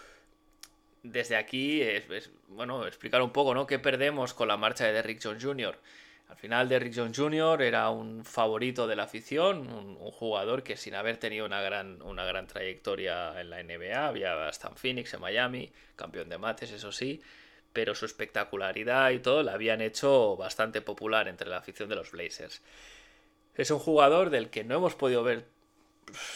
desde 1.04 1.36
aquí 1.36 1.82
bueno, 2.48 2.86
explicar 2.88 3.22
un 3.22 3.32
poco 3.32 3.54
¿no? 3.54 3.68
qué 3.68 3.80
perdemos 3.80 4.34
con 4.34 4.48
la 4.48 4.56
marcha 4.56 4.86
de 4.86 4.94
Derrick 4.94 5.20
Jones 5.22 5.44
Jr. 5.44 5.78
Al 6.30 6.38
final, 6.38 6.70
Derrick 6.70 6.94
Jones 6.96 7.18
Jr. 7.18 7.64
era 7.64 7.90
un 7.90 8.24
favorito 8.24 8.86
de 8.86 8.96
la 8.96 9.04
afición, 9.04 9.68
un, 9.68 9.98
jugador 10.12 10.62
que 10.62 10.78
sin 10.78 10.94
haber 10.94 11.18
tenido 11.18 11.46
una 11.46 11.60
gran, 11.62 12.02
una 12.04 12.24
gran 12.24 12.46
trayectoria 12.46 13.42
en 13.42 13.50
la 13.50 13.64
NBA, 13.64 14.08
había 14.08 14.48
hasta 14.48 14.68
en 14.68 14.76
Phoenix, 14.76 15.14
en 15.14 15.22
Miami, 15.22 15.72
campeón 15.96 16.30
de 16.30 16.38
mates, 16.38 16.72
eso 16.72 16.92
sí, 16.92 17.22
pero 17.74 17.96
su 17.96 18.06
espectacularidad 18.06 19.10
y 19.10 19.20
todo 19.20 19.42
la 19.42 19.54
habían 19.54 19.82
hecho 19.82 20.38
bastante 20.38 20.82
popular 20.82 21.28
entre 21.28 21.50
la 21.50 21.58
afición 21.58 21.90
de 21.90 21.96
los 21.96 22.12
Blazers. 22.12 22.62
Es 23.56 23.72
un 23.72 23.80
jugador 23.80 24.30
del 24.30 24.52
que 24.52 24.64
no 24.64 24.76
hemos 24.76 24.94
podido 24.94 25.24
ver 25.24 25.48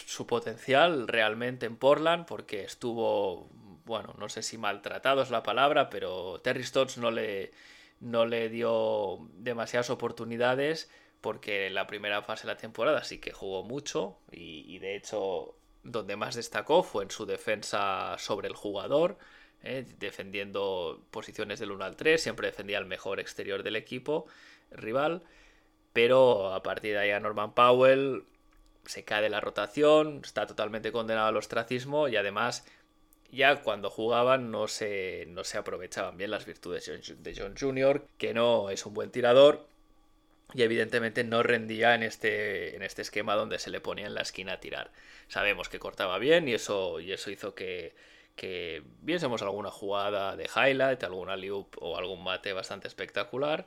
su 0.06 0.26
potencial 0.26 1.06
realmente 1.06 1.66
en 1.66 1.76
Portland 1.76 2.26
porque 2.26 2.64
estuvo, 2.64 3.48
bueno, 3.84 4.14
no 4.18 4.28
sé 4.28 4.42
si 4.42 4.58
maltratado 4.58 5.22
es 5.22 5.30
la 5.30 5.44
palabra, 5.44 5.88
pero 5.88 6.40
Terry 6.40 6.64
Stotts 6.64 6.98
no 6.98 7.12
le 7.12 7.52
no 8.04 8.26
le 8.26 8.50
dio 8.50 9.26
demasiadas 9.38 9.90
oportunidades 9.90 10.90
porque 11.20 11.66
en 11.66 11.74
la 11.74 11.86
primera 11.86 12.22
fase 12.22 12.46
de 12.46 12.52
la 12.52 12.58
temporada 12.58 13.02
sí 13.02 13.18
que 13.18 13.32
jugó 13.32 13.64
mucho 13.64 14.18
y, 14.30 14.78
de 14.78 14.94
hecho 14.94 15.56
donde 15.82 16.16
más 16.16 16.34
destacó 16.34 16.82
fue 16.82 17.04
en 17.04 17.10
su 17.10 17.24
defensa 17.24 18.16
sobre 18.18 18.48
el 18.48 18.54
jugador, 18.54 19.18
eh, 19.62 19.86
defendiendo 19.98 21.02
posiciones 21.10 21.58
del 21.60 21.72
1 21.72 21.84
al 21.84 21.96
3, 21.96 22.22
siempre 22.22 22.48
defendía 22.48 22.78
el 22.78 22.86
mejor 22.86 23.20
exterior 23.20 23.62
del 23.62 23.76
equipo 23.76 24.26
rival, 24.70 25.22
pero 25.94 26.52
a 26.52 26.62
partir 26.62 26.92
de 26.92 26.98
ahí 26.98 27.10
a 27.10 27.20
Norman 27.20 27.54
Powell 27.54 28.24
se 28.84 29.04
cae 29.04 29.22
de 29.22 29.30
la 29.30 29.40
rotación, 29.40 30.20
está 30.24 30.46
totalmente 30.46 30.92
condenado 30.92 31.28
al 31.28 31.36
ostracismo 31.36 32.08
y 32.08 32.16
además 32.16 32.66
ya 33.34 33.62
cuando 33.62 33.90
jugaban 33.90 34.50
no 34.50 34.68
se, 34.68 35.26
no 35.28 35.44
se 35.44 35.58
aprovechaban 35.58 36.16
bien 36.16 36.30
las 36.30 36.46
virtudes 36.46 36.90
de 37.18 37.34
John 37.36 37.54
Jr., 37.58 38.06
que 38.18 38.34
no 38.34 38.70
es 38.70 38.86
un 38.86 38.94
buen 38.94 39.10
tirador 39.10 39.66
y 40.54 40.62
evidentemente 40.62 41.24
no 41.24 41.42
rendía 41.42 41.94
en 41.94 42.02
este, 42.02 42.76
en 42.76 42.82
este 42.82 43.02
esquema 43.02 43.34
donde 43.34 43.58
se 43.58 43.70
le 43.70 43.80
ponía 43.80 44.06
en 44.06 44.14
la 44.14 44.22
esquina 44.22 44.54
a 44.54 44.60
tirar. 44.60 44.90
Sabemos 45.28 45.68
que 45.68 45.78
cortaba 45.78 46.18
bien 46.18 46.48
y 46.48 46.54
eso, 46.54 47.00
y 47.00 47.12
eso 47.12 47.30
hizo 47.30 47.54
que, 47.54 47.94
que 48.36 48.82
viésemos 49.02 49.42
alguna 49.42 49.70
jugada 49.70 50.36
de 50.36 50.48
highlight, 50.54 51.02
alguna 51.02 51.36
loop 51.36 51.76
o 51.80 51.96
algún 51.96 52.22
mate 52.22 52.52
bastante 52.52 52.88
espectacular. 52.88 53.66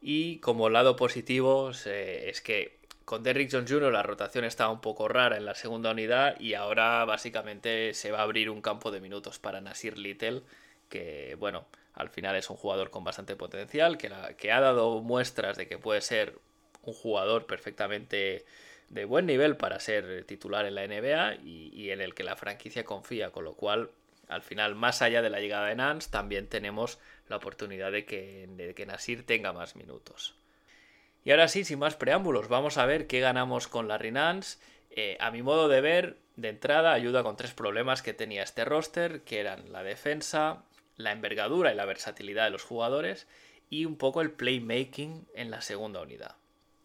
Y 0.00 0.38
como 0.38 0.70
lado 0.70 0.96
positivo 0.96 1.70
es 1.70 2.40
que 2.40 2.79
con 3.10 3.24
Derrick 3.24 3.50
Jones 3.50 3.68
Jr. 3.68 3.90
la 3.90 4.04
rotación 4.04 4.44
estaba 4.44 4.70
un 4.70 4.80
poco 4.80 5.08
rara 5.08 5.36
en 5.36 5.44
la 5.44 5.56
segunda 5.56 5.90
unidad 5.90 6.38
y 6.38 6.54
ahora 6.54 7.04
básicamente 7.04 7.92
se 7.92 8.12
va 8.12 8.20
a 8.20 8.22
abrir 8.22 8.50
un 8.50 8.62
campo 8.62 8.92
de 8.92 9.00
minutos 9.00 9.40
para 9.40 9.60
Nasir 9.60 9.98
Little, 9.98 10.42
que 10.88 11.34
bueno, 11.36 11.66
al 11.94 12.08
final 12.10 12.36
es 12.36 12.48
un 12.50 12.56
jugador 12.56 12.90
con 12.90 13.02
bastante 13.02 13.34
potencial, 13.34 13.98
que, 13.98 14.12
que 14.38 14.52
ha 14.52 14.60
dado 14.60 15.00
muestras 15.00 15.56
de 15.56 15.66
que 15.66 15.76
puede 15.76 16.02
ser 16.02 16.38
un 16.84 16.94
jugador 16.94 17.46
perfectamente 17.46 18.44
de 18.90 19.04
buen 19.06 19.26
nivel 19.26 19.56
para 19.56 19.80
ser 19.80 20.22
titular 20.22 20.64
en 20.64 20.76
la 20.76 20.86
NBA 20.86 21.42
y, 21.42 21.90
en 21.90 22.00
el 22.00 22.14
que 22.14 22.22
la 22.22 22.36
franquicia 22.36 22.84
confía, 22.84 23.32
con 23.32 23.42
lo 23.42 23.54
cual 23.54 23.90
al 24.28 24.42
final, 24.42 24.76
más 24.76 25.02
allá 25.02 25.20
de 25.20 25.30
la 25.30 25.40
llegada 25.40 25.66
de 25.66 25.74
Nance, 25.74 26.08
también 26.12 26.46
tenemos 26.46 27.00
la 27.28 27.38
oportunidad 27.38 27.90
de 27.90 28.04
que 28.04 28.84
Nasir 28.86 29.26
tenga 29.26 29.52
más 29.52 29.74
minutos. 29.74 30.39
Y 31.24 31.30
ahora 31.30 31.48
sí, 31.48 31.64
sin 31.64 31.78
más 31.78 31.96
preámbulos, 31.96 32.48
vamos 32.48 32.78
a 32.78 32.86
ver 32.86 33.06
qué 33.06 33.20
ganamos 33.20 33.68
con 33.68 33.88
la 33.88 33.98
Nance. 33.98 34.58
Eh, 34.90 35.16
a 35.20 35.30
mi 35.30 35.42
modo 35.42 35.68
de 35.68 35.80
ver, 35.80 36.16
de 36.36 36.48
entrada 36.48 36.92
ayuda 36.92 37.22
con 37.22 37.36
tres 37.36 37.52
problemas 37.52 38.02
que 38.02 38.14
tenía 38.14 38.42
este 38.42 38.64
roster, 38.64 39.22
que 39.22 39.40
eran 39.40 39.72
la 39.72 39.82
defensa, 39.82 40.64
la 40.96 41.12
envergadura 41.12 41.72
y 41.72 41.76
la 41.76 41.84
versatilidad 41.84 42.44
de 42.44 42.50
los 42.50 42.64
jugadores 42.64 43.26
y 43.68 43.84
un 43.84 43.96
poco 43.96 44.20
el 44.20 44.32
playmaking 44.32 45.26
en 45.34 45.50
la 45.50 45.62
segunda 45.62 46.02
unidad. 46.02 46.36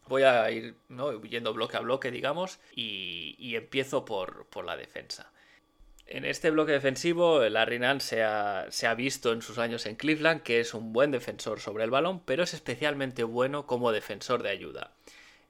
Voy 0.06 0.22
a 0.22 0.48
ir 0.52 0.76
yendo 1.28 1.52
bloque 1.52 1.76
a 1.76 1.80
bloque, 1.80 2.12
digamos, 2.12 2.60
y, 2.74 3.56
empiezo 3.56 4.04
por, 4.04 4.46
por 4.46 4.64
la 4.64 4.76
defensa. 4.76 5.32
En 6.08 6.24
este 6.24 6.50
bloque 6.50 6.72
defensivo, 6.72 7.40
Larry 7.40 7.80
Nance 7.80 8.06
se 8.06 8.22
ha, 8.22 8.66
se 8.70 8.86
ha, 8.86 8.94
visto 8.94 9.32
en 9.32 9.42
sus 9.42 9.58
años 9.58 9.86
en 9.86 9.96
Cleveland 9.96 10.42
que 10.42 10.60
es 10.60 10.72
un 10.72 10.92
buen 10.92 11.10
defensor 11.10 11.58
sobre 11.58 11.82
el 11.82 11.90
balón, 11.90 12.20
pero 12.24 12.44
es 12.44 12.54
especialmente 12.54 13.24
bueno 13.24 13.66
como 13.66 13.90
defensor 13.90 14.44
de 14.44 14.50
ayuda. 14.50 14.92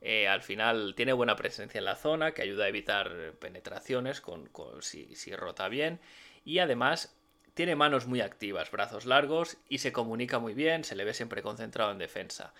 Eh, 0.00 0.28
al 0.28 0.42
final 0.42 0.94
tiene 0.94 1.12
buena 1.12 1.36
presencia 1.36 1.78
en 1.78 1.84
la 1.84 1.96
zona, 1.96 2.32
que 2.32 2.42
ayuda 2.42 2.64
a 2.64 2.68
evitar 2.68 3.34
penetraciones 3.38 4.20
con, 4.20 4.48
si, 4.80 5.34
rota 5.34 5.68
bien, 5.68 6.00
y 6.44 6.60
además 6.60 7.14
tiene 7.54 7.76
manos 7.76 8.06
muy 8.06 8.20
activas, 8.20 8.70
brazos 8.70 9.04
largos 9.04 9.58
y 9.68 9.78
se 9.78 9.92
comunica 9.92 10.38
muy 10.38 10.54
bien, 10.54 10.84
se 10.84 10.96
le 10.96 11.04
ve 11.04 11.12
siempre 11.12 11.42
concentrado 11.42 11.90
en 11.90 11.98
defensa. 11.98 12.54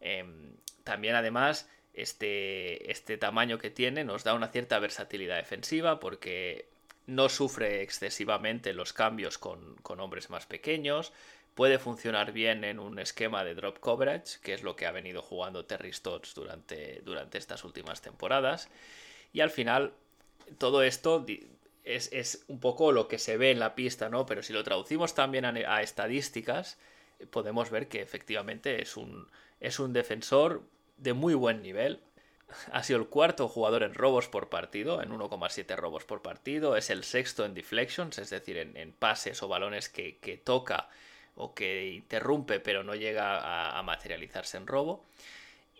Em, 0.00 0.54
también 0.84 1.16
además 1.16 1.68
este, 1.92 2.90
este 2.90 3.18
tamaño 3.18 3.58
que 3.58 3.70
tiene 3.70 4.04
nos 4.04 4.24
da 4.24 4.34
una 4.34 4.48
cierta 4.48 4.78
versatilidad 4.78 5.36
defensiva 5.36 6.00
porque 6.00 6.68
no 7.06 7.28
sufre 7.28 7.82
excesivamente 7.82 8.72
los 8.72 8.92
cambios 8.92 9.38
con, 9.38 9.76
hombres 9.84 10.30
más 10.30 10.46
pequeños, 10.46 11.12
puede 11.54 11.78
funcionar 11.78 12.32
bien 12.32 12.64
en 12.64 12.78
un 12.78 12.98
esquema 12.98 13.44
de 13.44 13.54
drop 13.54 13.78
coverage, 13.78 14.38
que 14.42 14.54
es 14.54 14.62
lo 14.62 14.76
que 14.76 14.86
ha 14.86 14.92
venido 14.92 15.20
jugando 15.22 15.66
Terry 15.66 15.92
Stotts 15.92 16.34
durante, 16.34 17.02
durante 17.04 17.38
estas 17.38 17.64
últimas 17.64 18.00
temporadas, 18.00 18.68
y 19.32 19.40
al 19.40 19.50
final 19.50 19.92
todo 20.58 20.82
esto 20.82 21.26
es, 21.84 22.44
un 22.48 22.60
poco 22.60 22.92
lo 22.92 23.08
que 23.08 23.18
se 23.18 23.36
ve 23.36 23.50
en 23.50 23.58
la 23.58 23.74
pista, 23.74 24.08
¿no? 24.08 24.26
Pero 24.26 24.42
si 24.42 24.52
lo 24.52 24.64
traducimos 24.64 25.14
también 25.14 25.44
a, 25.44 25.82
estadísticas, 25.82 26.78
podemos 27.30 27.70
ver 27.70 27.88
que 27.88 28.00
efectivamente 28.00 28.80
es 28.82 28.96
un, 28.96 29.28
es 29.60 29.78
un 29.78 29.92
defensor 29.92 30.62
de 30.96 31.12
muy 31.12 31.34
buen 31.34 31.62
nivel, 31.62 32.00
ha 32.72 32.82
sido 32.82 32.98
el 32.98 33.08
cuarto 33.08 33.48
jugador 33.48 33.82
en 33.82 33.94
robos 33.94 34.28
por 34.28 34.48
partido, 34.48 35.02
en 35.02 35.10
1,7 35.10 35.76
robos 35.76 36.04
por 36.04 36.22
partido. 36.22 36.76
Es 36.76 36.90
el 36.90 37.04
sexto 37.04 37.44
en 37.44 37.54
deflections, 37.54 38.18
es 38.18 38.30
decir, 38.30 38.56
en, 38.58 38.92
pases 38.92 39.42
o 39.42 39.48
balones 39.48 39.88
que, 39.88 40.40
toca 40.44 40.88
o 41.34 41.54
que 41.54 41.90
interrumpe 41.90 42.60
pero 42.60 42.84
no 42.84 42.94
llega 42.94 43.78
a, 43.78 43.82
materializarse 43.82 44.56
en 44.56 44.66
robo. 44.66 45.04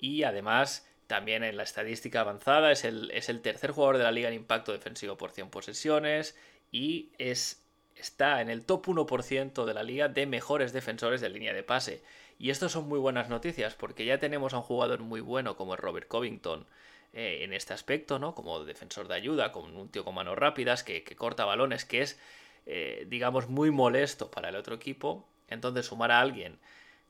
Y 0.01 0.25
además, 0.25 0.87
también 1.07 1.45
en 1.45 1.57
la 1.57 1.63
estadística 1.63 2.21
avanzada, 2.21 2.73
es 2.73 2.85
el, 2.85 3.11
es 3.13 3.29
el 3.29 3.41
tercer 3.43 3.71
jugador 3.71 3.99
de 3.99 4.05
la 4.05 4.13
liga 4.13 4.29
en 4.29 4.35
impacto 4.35 4.73
defensivo 4.73 5.17
por 5.17 5.31
100 5.31 5.51
posesiones 5.51 6.37
y 6.73 7.11
es, 7.19 7.62
está 7.97 8.41
en 8.41 8.51
el 8.51 8.65
top 8.65 8.87
1% 8.87 9.65
de 9.65 9.75
la 9.75 9.83
liga 9.83 10.09
de 10.09 10.27
mejores 10.27 10.73
defensores 10.73 11.21
de 11.21 11.29
línea 11.29 11.53
de 11.53 11.63
pase. 11.63 12.03
Y 12.39 12.51
esto 12.51 12.69
son 12.69 12.89
muy 12.89 12.99
buenas 12.99 13.29
noticias 13.29 13.75
porque 13.75 14.05
ya 14.05 14.19
tenemos 14.19 14.55
a 14.55 14.59
un 14.59 14.63
jugador 14.63 15.01
muy 15.01 15.21
bueno 15.21 15.57
como 15.57 15.77
Robert 15.77 16.09
Covington 16.09 16.67
eh, 17.13 17.41
en 17.43 17.53
este 17.53 17.75
aspecto, 17.75 18.19
¿no? 18.19 18.35
Como 18.35 18.65
defensor 18.65 19.07
de 19.07 19.15
ayuda, 19.15 19.53
como 19.53 19.81
un 19.81 19.89
tío 19.91 20.05
con 20.05 20.15
manos 20.15 20.39
rápidas, 20.39 20.83
que, 20.83 21.05
corta 21.17 21.45
balones, 21.45 21.85
que 21.85 22.03
es, 22.03 22.19
eh, 22.67 23.07
digamos, 23.09 23.49
muy 23.49 23.71
molesto 23.71 24.31
para 24.31 24.49
el 24.49 24.57
otro 24.57 24.75
equipo. 24.75 25.29
Entonces 25.49 25.87
sumar 25.87 26.11
a 26.11 26.21
alguien 26.21 26.59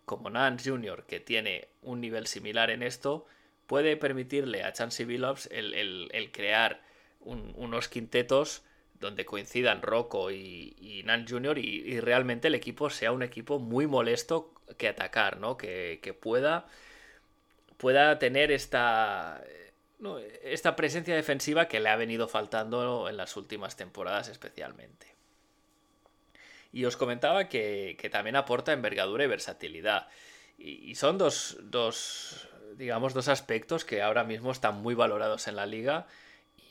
como 0.04 0.28
Nance 0.30 0.68
Jr., 0.68 1.04
que 1.06 1.20
tiene 1.20 1.68
un 1.82 2.00
nivel 2.00 2.26
similar 2.26 2.70
en 2.70 2.82
esto, 2.82 3.26
puede 3.66 3.96
permitirle 3.96 4.64
a 4.64 4.72
Chansey 4.72 5.06
Billups 5.06 5.48
el, 5.52 6.30
crear 6.32 6.82
unos 7.20 7.88
quintetos 7.88 8.64
donde 9.02 9.26
coincidan 9.26 9.82
Rocco 9.82 10.30
y, 10.30 10.74
y 10.80 11.02
Nance 11.02 11.34
Jr. 11.34 11.58
Y, 11.58 12.00
realmente 12.00 12.48
el 12.48 12.54
equipo 12.54 12.88
sea 12.88 13.12
un 13.12 13.22
equipo 13.22 13.58
muy 13.58 13.86
molesto 13.86 14.54
que 14.78 14.88
atacar, 14.88 15.38
¿no? 15.38 15.58
Que, 15.58 16.16
pueda, 16.18 16.66
pueda 17.76 18.18
tener 18.18 18.50
esta, 18.50 19.42
esta 20.42 20.76
presencia 20.76 21.14
defensiva 21.14 21.68
que 21.68 21.80
le 21.80 21.90
ha 21.90 21.96
venido 21.96 22.28
faltando 22.28 23.08
en 23.08 23.16
las 23.18 23.36
últimas 23.36 23.76
temporadas 23.76 24.28
especialmente. 24.28 25.14
Y 26.72 26.86
os 26.86 26.96
comentaba 26.96 27.48
que, 27.48 28.08
también 28.10 28.36
aporta 28.36 28.72
envergadura 28.72 29.24
y 29.24 29.26
versatilidad. 29.26 30.08
Y, 30.56 30.94
son 30.94 31.18
dos, 31.18 31.58
dos, 31.60 32.48
digamos, 32.76 33.12
dos 33.12 33.28
aspectos 33.28 33.84
que 33.84 34.00
ahora 34.00 34.22
mismo 34.22 34.52
están 34.52 34.80
muy 34.80 34.94
valorados 34.94 35.48
en 35.48 35.56
la 35.56 35.66
liga 35.66 36.06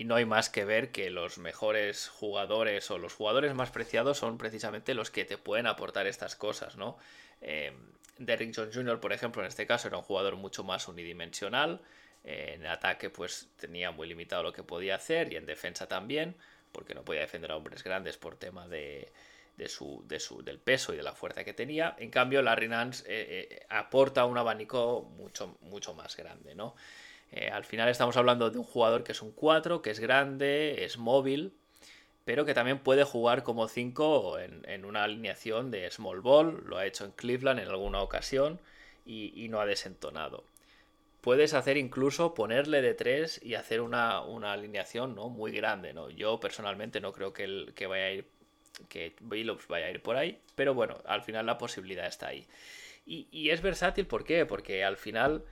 y 0.02 0.04
no 0.04 0.16
hay 0.16 0.26
más 0.26 0.50
que 0.50 0.66
ver 0.66 0.92
que 0.92 1.12
los 1.12 1.38
mejores 1.38 2.10
jugadores 2.10 2.90
o 2.90 2.98
los 2.98 3.14
jugadores 3.14 3.54
más 3.54 3.70
preciados 3.70 4.18
son 4.18 4.40
precisamente 4.40 4.96
los 4.96 5.12
que 5.12 5.26
te 5.26 5.38
pueden 5.38 5.68
aportar 5.68 6.08
estas 6.08 6.36
cosas, 6.36 6.76
¿no? 6.76 6.98
Eh, 7.40 7.72
Derrick 8.18 8.52
Jones 8.56 8.76
Jr., 8.76 9.00
por 9.00 9.14
ejemplo, 9.14 9.44
en 9.44 9.48
este 9.48 9.68
caso 9.68 9.90
era 9.90 9.98
un 9.98 10.04
jugador 10.04 10.38
mucho 10.38 10.64
más 10.64 10.88
unidimensional, 10.88 11.82
En 12.24 12.66
ataque 12.66 13.12
pues 13.12 13.50
tenía 13.58 13.92
muy 13.92 14.08
limitado 14.08 14.42
lo 14.42 14.54
que 14.54 14.64
podía 14.64 14.96
hacer 14.96 15.32
y 15.32 15.36
en 15.36 15.46
defensa 15.46 15.88
también, 15.88 16.36
porque 16.72 16.96
no 16.96 17.06
podía 17.06 17.22
defender 17.22 17.52
a 17.52 17.56
hombres 17.56 17.84
grandes 17.84 18.18
por 18.18 18.38
tema 18.38 18.68
de, 18.68 19.12
del 19.56 20.60
peso 20.60 20.94
y 20.94 20.98
de 20.98 21.04
la 21.04 21.14
fuerza 21.14 21.44
que 21.44 21.54
tenía. 21.54 21.96
En 22.00 22.10
cambio, 22.10 22.42
Larry 22.42 22.70
Nance 22.70 23.04
eh, 23.08 23.50
eh, 23.52 23.66
aporta 23.70 24.26
un 24.26 24.40
abanico 24.40 25.04
mucho, 25.16 25.60
mucho 25.62 25.94
más 25.94 26.16
grande, 26.16 26.56
¿no? 26.56 26.74
Eh, 27.32 27.50
al 27.50 27.64
final 27.64 27.90
estamos 27.90 28.18
hablando 28.18 28.50
de 28.50 28.58
un 28.58 28.64
jugador 28.64 29.04
que 29.04 29.14
es 29.14 29.22
un 29.22 29.32
4, 29.32 29.82
que 29.82 29.92
es 29.92 30.00
grande, 30.00 30.84
es 30.84 30.98
móvil, 30.98 31.54
pero 32.26 32.46
que 32.46 32.54
también 32.54 32.80
puede 32.80 33.04
jugar 33.04 33.44
como 33.44 33.68
5 33.68 34.40
en, 34.40 34.86
una 34.86 35.04
alineación 35.04 35.72
de 35.72 35.90
small 35.90 36.22
ball, 36.22 36.64
lo 36.66 36.78
ha 36.78 36.86
hecho 36.86 37.06
en 37.06 37.12
Cleveland 37.12 37.60
en 37.60 37.70
alguna 37.70 38.02
ocasión 38.02 38.60
y, 39.06 39.48
no 39.50 39.60
ha 39.60 39.66
desentonado. 39.66 40.44
Puedes 41.22 41.54
hacer 41.54 41.78
incluso 41.78 42.34
ponerle 42.34 42.82
de 42.82 42.94
3 42.94 43.42
y 43.44 43.56
hacer 43.56 43.82
una, 43.82 44.20
alineación 44.20 45.16
¿no? 45.16 45.30
muy 45.30 45.52
grande. 45.52 45.94
¿no? 45.94 46.10
Yo 46.10 46.40
personalmente 46.40 47.00
no 47.02 47.12
creo 47.12 47.34
que, 47.34 47.44
el, 47.44 47.74
que 47.76 47.88
vaya 47.88 48.06
a 48.06 48.12
ir 48.12 48.26
que 48.90 49.16
Billups 49.20 49.68
vaya 49.68 49.88
a 49.88 49.92
ir 49.92 50.02
por 50.02 50.16
ahí, 50.16 50.40
pero 50.56 50.74
bueno, 50.74 50.98
al 51.06 51.22
final 51.22 51.46
la 51.46 51.58
posibilidad 51.58 52.08
está 52.08 52.28
ahí. 52.28 52.48
Y, 53.06 53.50
es 53.50 53.62
versátil, 53.62 54.06
¿por 54.06 54.24
qué? 54.24 54.46
Porque 54.46 54.86
al 54.86 54.96
final 54.96 55.44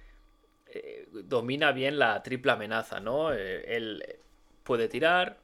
eh, 0.71 1.07
domina 1.11 1.71
bien 1.71 1.99
la 1.99 2.21
triple 2.23 2.51
amenaza, 2.51 2.99
¿no? 2.99 3.33
Eh, 3.33 3.75
él 3.75 4.03
puede 4.63 4.87
tirar, 4.87 5.37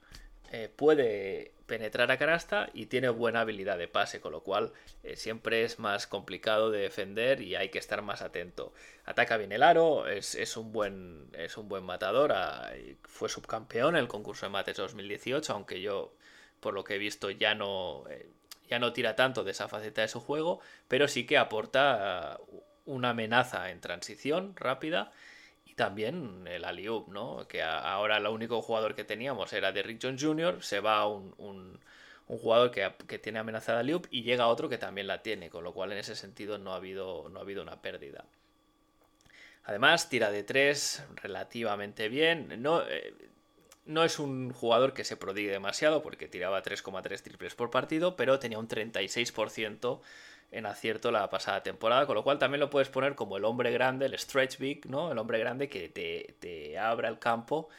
eh, 0.51 0.69
puede 0.75 1.53
penetrar 1.65 2.11
a 2.11 2.17
canasta 2.17 2.69
y 2.73 2.85
tiene 2.85 3.09
buena 3.09 3.41
habilidad 3.41 3.77
de 3.79 3.87
pase, 3.87 4.21
con 4.21 4.31
lo 4.31 4.43
cual 4.43 4.71
siempre 5.15 5.63
es 5.63 5.79
más 5.79 6.05
complicado 6.05 6.69
de 6.69 6.81
defender 6.81 7.41
y 7.41 7.55
hay 7.55 7.69
que 7.69 7.79
estar 7.79 8.03
más 8.03 8.21
atento. 8.21 8.71
Ataca 9.05 9.37
bien 9.37 9.51
el 9.51 9.63
aro, 9.63 10.07
es, 10.07 10.57
un, 10.57 10.71
buen, 10.71 11.27
es 11.33 11.57
un 11.57 11.67
buen 11.67 11.83
matador, 11.83 12.33
ah, 12.33 12.71
fue 13.01 13.29
subcampeón 13.29 13.95
en 13.95 14.01
el 14.01 14.07
concurso 14.07 14.45
de 14.45 14.51
mates 14.51 14.77
2018, 14.77 15.53
aunque 15.53 15.81
yo 15.81 16.13
por 16.59 16.75
lo 16.75 16.83
que 16.83 16.95
he 16.95 16.97
visto 16.99 17.31
ya 17.31 17.55
no, 17.55 18.03
ya 18.69 18.77
no 18.77 18.93
tira 18.93 19.15
tanto 19.15 19.43
de 19.43 19.51
esa 19.51 19.67
faceta 19.67 20.01
de 20.01 20.07
su 20.07 20.19
juego, 20.19 20.59
pero 20.87 21.07
sí 21.07 21.25
que 21.25 21.39
aporta 21.39 22.39
uh, 22.47 22.61
una 22.85 23.11
amenaza 23.11 23.69
en 23.71 23.81
transición 23.81 24.55
rápida 24.55 25.11
y 25.65 25.73
también 25.73 26.47
el 26.47 26.65
Aliup, 26.65 27.09
¿no? 27.09 27.47
Que 27.47 27.63
ahora 27.63 28.17
el 28.17 28.27
único 28.27 28.61
jugador 28.61 28.95
que 28.95 29.03
teníamos 29.03 29.53
era 29.53 29.71
de 29.71 29.83
Rick 29.83 30.01
Jr., 30.19 30.63
se 30.63 30.79
va 30.79 31.07
un, 31.07 31.33
un, 31.37 31.79
jugador 32.27 32.71
que, 32.71 32.91
que, 33.07 33.19
tiene 33.19 33.39
amenazada 33.39 33.79
Aliup 33.79 34.07
y 34.11 34.23
llega 34.23 34.47
otro 34.47 34.69
que 34.69 34.77
también 34.77 35.07
la 35.07 35.21
tiene, 35.21 35.49
con 35.49 35.63
lo 35.63 35.73
cual 35.73 35.91
en 35.91 35.99
ese 35.99 36.15
sentido 36.15 36.57
no 36.57 36.73
ha 36.73 36.77
habido, 36.77 37.29
no 37.29 37.39
ha 37.39 37.41
habido 37.41 37.61
una 37.61 37.81
pérdida. 37.81 38.25
Además, 39.65 40.09
tira 40.09 40.31
de 40.31 40.43
tres 40.43 41.03
relativamente 41.15 42.07
bien. 42.07 42.61
No, 42.61 42.83
eh, 42.87 43.13
no 43.85 44.03
es 44.03 44.19
un 44.19 44.51
jugador 44.51 44.93
que 44.93 45.03
se 45.03 45.17
prodigue 45.17 45.51
demasiado 45.51 46.01
porque 46.01 46.27
tiraba 46.27 46.61
3,3 46.61 47.21
triples 47.21 47.55
por 47.55 47.71
partido, 47.71 48.15
pero 48.15 48.39
tenía 48.39 48.59
un 48.59 48.67
36% 48.67 50.01
en 50.51 50.65
acierto 50.65 51.11
la 51.11 51.29
pasada 51.29 51.63
temporada, 51.63 52.05
con 52.05 52.15
lo 52.15 52.23
cual 52.23 52.39
también 52.39 52.59
lo 52.59 52.69
puedes 52.69 52.89
poner 52.89 53.15
como 53.15 53.37
el 53.37 53.45
hombre 53.45 53.71
grande, 53.71 54.05
el 54.05 54.17
stretch 54.17 54.57
big, 54.57 54.85
¿no? 54.89 55.11
El 55.11 55.17
hombre 55.17 55.39
grande 55.39 55.69
que 55.69 55.89
te, 55.89 56.77
abra 56.77 57.09
el 57.09 57.19
campo 57.19 57.69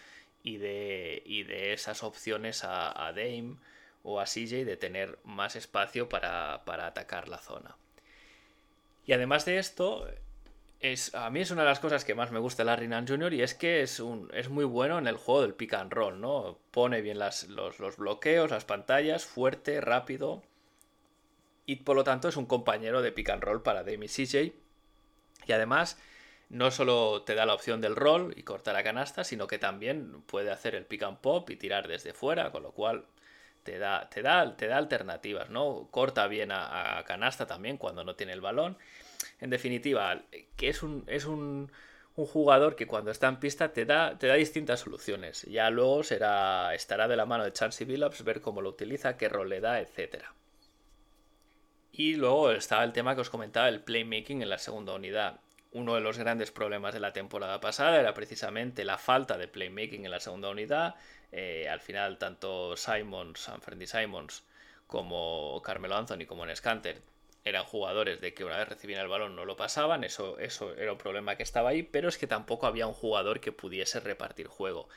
y 0.43 0.59
de, 0.59 1.23
de 1.49 1.73
esas 1.73 2.03
opciones 2.03 2.65
a, 2.65 3.13
Dame 3.15 3.57
o 4.03 4.21
a 4.21 4.25
CJ 4.25 4.65
de 4.65 4.77
tener 4.77 5.19
más 5.25 5.57
espacio 5.57 6.09
para, 6.09 6.65
para 6.65 6.87
atacar 6.87 7.29
la 7.29 7.39
zona. 7.39 7.77
Y 9.07 9.13
además 9.13 9.45
de 9.45 9.59
esto, 9.59 10.07
a 11.15 11.31
mí 11.31 11.41
es 11.41 11.51
una 11.51 11.63
de 11.63 11.69
las 11.69 11.81
cosas 11.81 12.05
que 12.05 12.15
más 12.15 12.31
me 12.31 12.39
gusta 12.39 12.63
de 12.63 12.67
Larry 12.67 12.89
Nance 12.89 13.13
Jr. 13.13 13.33
y 13.35 13.43
es 13.43 13.55
que 13.55 13.83
es, 13.83 13.99
un, 13.99 14.31
es 14.35 14.49
muy 14.49 14.65
bueno 14.65 14.99
en 14.99 15.07
el 15.07 15.17
juego 15.17 15.43
del 15.43 15.55
pick 15.55 15.75
and 15.75 15.93
roll, 15.93 16.21
¿no? 16.21 16.59
Pone 16.71 17.01
bien 17.01 17.19
los, 17.19 17.47
bloqueos, 17.97 18.51
las 18.51 18.65
pantallas, 18.65 19.25
fuerte, 19.25 19.81
rápido. 19.81 20.43
Y 21.67 21.77
por 21.77 21.97
lo 21.97 22.05
tanto 22.05 22.29
es 22.29 22.37
un 22.37 22.47
compañero 22.47 23.03
de 23.03 23.13
pick 23.13 23.31
and 23.31 23.43
roll 23.43 23.63
para 23.63 23.85
Demi 23.85 24.09
CJ. 24.09 24.53
Y 25.47 25.53
además, 25.53 25.99
no 26.49 26.71
solo 26.71 27.23
te 27.23 27.35
da 27.35 27.45
la 27.45 27.55
opción 27.55 27.81
del 27.81 27.97
roll 27.97 28.33
y 28.37 28.43
cortar 28.43 28.75
la 28.75 28.83
canasta, 28.83 29.25
sino 29.25 29.47
que 29.47 29.59
también 29.59 30.23
puede 30.23 30.51
hacer 30.51 30.75
el 30.75 30.87
pick 30.87 31.03
and 31.03 31.19
pop 31.19 31.51
y 31.51 31.57
tirar 31.57 31.89
desde 31.89 32.13
fuera, 32.13 32.53
con 32.53 32.63
lo 32.63 32.73
cual 32.73 33.05
te 33.65 33.79
da, 33.79 34.09
te 34.09 34.23
da, 34.23 34.57
te 34.57 34.69
da 34.69 34.79
alternativas, 34.79 35.51
¿no? 35.51 35.89
Corta 35.91 36.29
bien 36.29 36.53
a 36.53 37.03
canasta 37.07 37.47
también 37.47 37.79
cuando 37.79 38.05
no 38.05 38.15
tiene 38.15 38.33
el 38.33 38.41
balón 38.41 38.79
en 39.41 39.51
definitiva, 39.51 40.23
que 40.57 40.69
es 40.69 40.83
un, 40.83 41.05
es 41.07 41.27
un, 41.27 41.71
jugador 42.15 42.77
que 42.77 42.87
cuando 42.87 43.11
está 43.11 43.29
en 43.29 43.37
pista 43.39 43.75
te 43.75 43.85
da, 43.85 44.17
te 44.19 44.27
da 44.27 44.35
distintas 44.35 44.81
soluciones. 44.81 45.43
Ya 45.43 45.69
luego 45.69 46.03
será, 46.03 46.75
estará 46.75 47.09
de 47.09 47.17
la 47.17 47.27
mano 47.27 47.45
de 47.45 47.53
Chansey 47.53 47.87
Billups 47.87 48.25
ver 48.25 48.41
cómo 48.41 48.63
lo 48.63 48.71
utiliza, 48.71 49.19
qué 49.19 49.29
rol 49.29 49.51
le 49.51 49.61
da, 49.61 49.81
etc. 49.81 50.25
Y 51.99 52.15
luego 52.17 52.51
estaba 52.51 52.85
el 52.85 52.93
tema 52.93 53.15
que 53.15 53.23
os 53.23 53.31
comentaba, 53.31 53.69
el 53.69 53.81
playmaking 53.81 54.43
en 54.43 54.51
la 54.51 54.59
segunda 54.59 54.93
unidad. 54.93 55.41
Uno 55.73 55.95
de 55.95 56.03
los 56.03 56.19
grandes 56.19 56.51
problemas 56.51 56.93
de 56.93 57.01
la 57.01 57.15
temporada 57.15 57.59
pasada 57.59 57.99
era 57.99 58.13
precisamente 58.13 58.85
la 58.85 58.99
falta 58.99 59.39
de 59.39 59.49
playmaking 59.49 60.05
en 60.05 60.11
la 60.11 60.21
segunda 60.21 60.51
unidad. 60.51 60.97
Eh, 61.33 61.67
al 61.71 61.81
final, 61.81 62.19
tanto 62.19 62.77
Simons, 62.77 63.51
Simons, 63.87 64.45
como 64.87 65.63
Carmelo 65.65 65.97
Anthony, 65.97 66.27
como 66.27 66.45
en 66.45 66.55
Scanter 66.55 67.01
eran 67.47 67.65
jugadores 67.65 68.21
de 68.21 68.35
que 68.35 68.45
una 68.45 68.59
vez 68.59 68.69
recibían 68.69 69.01
el 69.01 69.09
balón 69.09 69.37
no 69.37 69.45
lo 69.45 69.57
pasaban, 69.57 70.03
eso, 70.03 70.37
eso 70.41 70.75
era 70.75 70.91
un 70.91 70.99
problema 70.99 71.37
que 71.37 71.45
estaba 71.45 71.71
ahí, 71.71 71.85
pero 71.85 72.09
es 72.09 72.19
que 72.19 72.27
tampoco 72.27 72.67
había 72.67 72.89
un 72.89 72.93
jugador 72.93 73.39
que 73.39 73.53
pudiese 73.53 74.01
repartir 74.01 74.49
juego. 74.49 74.89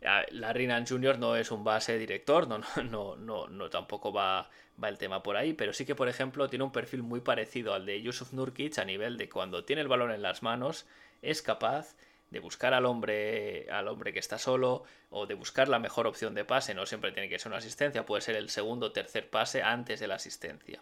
Larry 0.00 0.66
Nance 0.66 0.94
Jr. 0.94 1.18
no 1.18 1.36
es 1.36 1.50
un 1.50 1.64
base 1.64 1.98
director, 1.98 2.48
no, 2.48 2.60
no, 2.82 3.16
no, 3.16 3.48
no, 3.48 3.70
tampoco 3.70 4.12
va, 4.12 4.48
va 4.82 4.88
el 4.88 4.98
tema 4.98 5.22
por 5.22 5.36
ahí, 5.36 5.52
pero 5.52 5.72
sí 5.72 5.84
que, 5.84 5.94
por 5.94 6.08
ejemplo, 6.08 6.48
tiene 6.48 6.64
un 6.64 6.72
perfil 6.72 7.02
muy 7.02 7.20
parecido 7.20 7.74
al 7.74 7.86
de 7.86 8.00
Yusuf 8.00 8.32
Nurkic 8.32 8.78
a 8.78 8.84
nivel 8.84 9.16
de 9.16 9.28
cuando 9.28 9.64
tiene 9.64 9.82
el 9.82 9.88
balón 9.88 10.10
en 10.10 10.22
las 10.22 10.42
manos, 10.42 10.86
es 11.22 11.42
capaz 11.42 11.96
de 12.30 12.38
buscar 12.38 12.74
al 12.74 12.86
hombre, 12.86 13.68
al 13.70 13.88
hombre 13.88 14.12
que 14.12 14.20
está 14.20 14.38
solo 14.38 14.84
o 15.10 15.26
de 15.26 15.34
buscar 15.34 15.68
la 15.68 15.78
mejor 15.78 16.06
opción 16.06 16.34
de 16.34 16.44
pase, 16.44 16.74
no 16.74 16.86
siempre 16.86 17.12
tiene 17.12 17.28
que 17.28 17.38
ser 17.38 17.48
una 17.48 17.58
asistencia, 17.58 18.06
puede 18.06 18.22
ser 18.22 18.36
el 18.36 18.50
segundo 18.50 18.86
o 18.86 18.92
tercer 18.92 19.28
pase 19.28 19.62
antes 19.62 20.00
de 20.00 20.06
la 20.06 20.14
asistencia. 20.14 20.80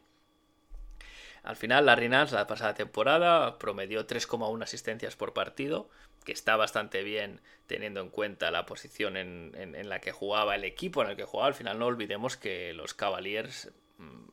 Al 1.48 1.56
final, 1.56 1.86
Larry 1.86 2.10
Nance 2.10 2.34
la 2.34 2.46
pasada 2.46 2.74
temporada 2.74 3.58
promedió 3.58 4.06
3,1 4.06 4.62
asistencias 4.62 5.16
por 5.16 5.32
partido, 5.32 5.88
que 6.26 6.32
está 6.32 6.56
bastante 6.56 7.02
bien 7.02 7.40
teniendo 7.66 8.02
en 8.02 8.10
cuenta 8.10 8.50
la 8.50 8.66
posición 8.66 9.16
en, 9.16 9.88
la 9.88 9.98
que 9.98 10.12
jugaba 10.12 10.56
el 10.56 10.64
equipo 10.64 11.02
en 11.02 11.08
el 11.08 11.16
que 11.16 11.24
jugaba. 11.24 11.48
Al 11.48 11.54
final, 11.54 11.78
no 11.78 11.86
olvidemos 11.86 12.36
que 12.36 12.74
los 12.74 12.92
Cavaliers, 12.92 13.72
mm, 13.96 14.24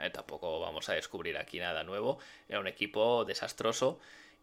eh, 0.00 0.10
tampoco 0.10 0.58
vamos 0.58 0.88
a 0.88 0.94
descubrir 0.94 1.38
aquí 1.38 1.60
nada 1.60 1.84
nuevo, 1.84 2.18
era 2.48 2.58
un 2.58 2.66
equipo 2.66 3.24
desastroso. 3.24 4.00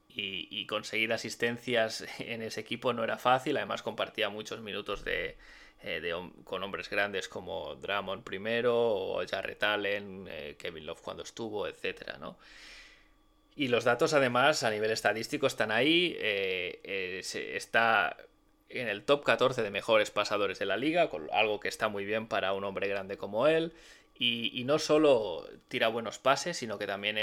y, 0.07 0.65
conseguir 0.67 1.11
asistencias 1.11 2.05
en 2.19 2.41
ese 2.41 2.61
equipo 2.61 2.93
no 2.93 3.03
era 3.03 3.17
fácil, 3.17 3.57
además 3.57 3.81
compartía 3.81 4.29
muchos 4.29 4.61
minutos 4.61 5.03
de, 5.03 5.35
eh, 5.85 6.13
con 6.45 6.63
hombres 6.63 6.89
grandes 6.89 7.27
como 7.27 7.75
Drummond 7.75 8.23
primero, 8.23 8.73
o 8.73 9.27
Jarrett 9.27 9.61
Allen, 9.63 10.25
eh, 10.29 10.55
Kevin 10.57 10.85
Love 10.85 11.01
cuando 11.01 11.23
estuvo, 11.23 11.67
etc. 11.67 12.13
Y 13.55 13.67
los 13.67 13.83
datos 13.83 14.13
además 14.13 14.63
a 14.63 14.71
nivel 14.71 14.91
estadístico 14.91 15.45
están 15.45 15.71
ahí, 15.71 16.15
eh, 16.19 17.21
está 17.21 18.15
en 18.69 18.87
el 18.87 19.03
top 19.03 19.25
14 19.25 19.61
de 19.61 19.71
mejores 19.71 20.09
pasadores 20.09 20.57
de 20.57 20.65
la 20.65 20.77
liga, 20.77 21.09
algo 21.33 21.59
que 21.59 21.67
está 21.67 21.89
muy 21.89 22.05
bien 22.05 22.27
para 22.27 22.53
un 22.53 22.63
hombre 22.63 22.87
grande 22.87 23.17
como 23.17 23.47
él. 23.47 23.73
Y, 24.17 24.63
no 24.65 24.79
solo 24.79 25.49
tira 25.67 25.89
buenos 25.89 26.17
pases, 26.17 26.55
sino 26.55 26.77
que 26.77 26.87
también 26.87 27.17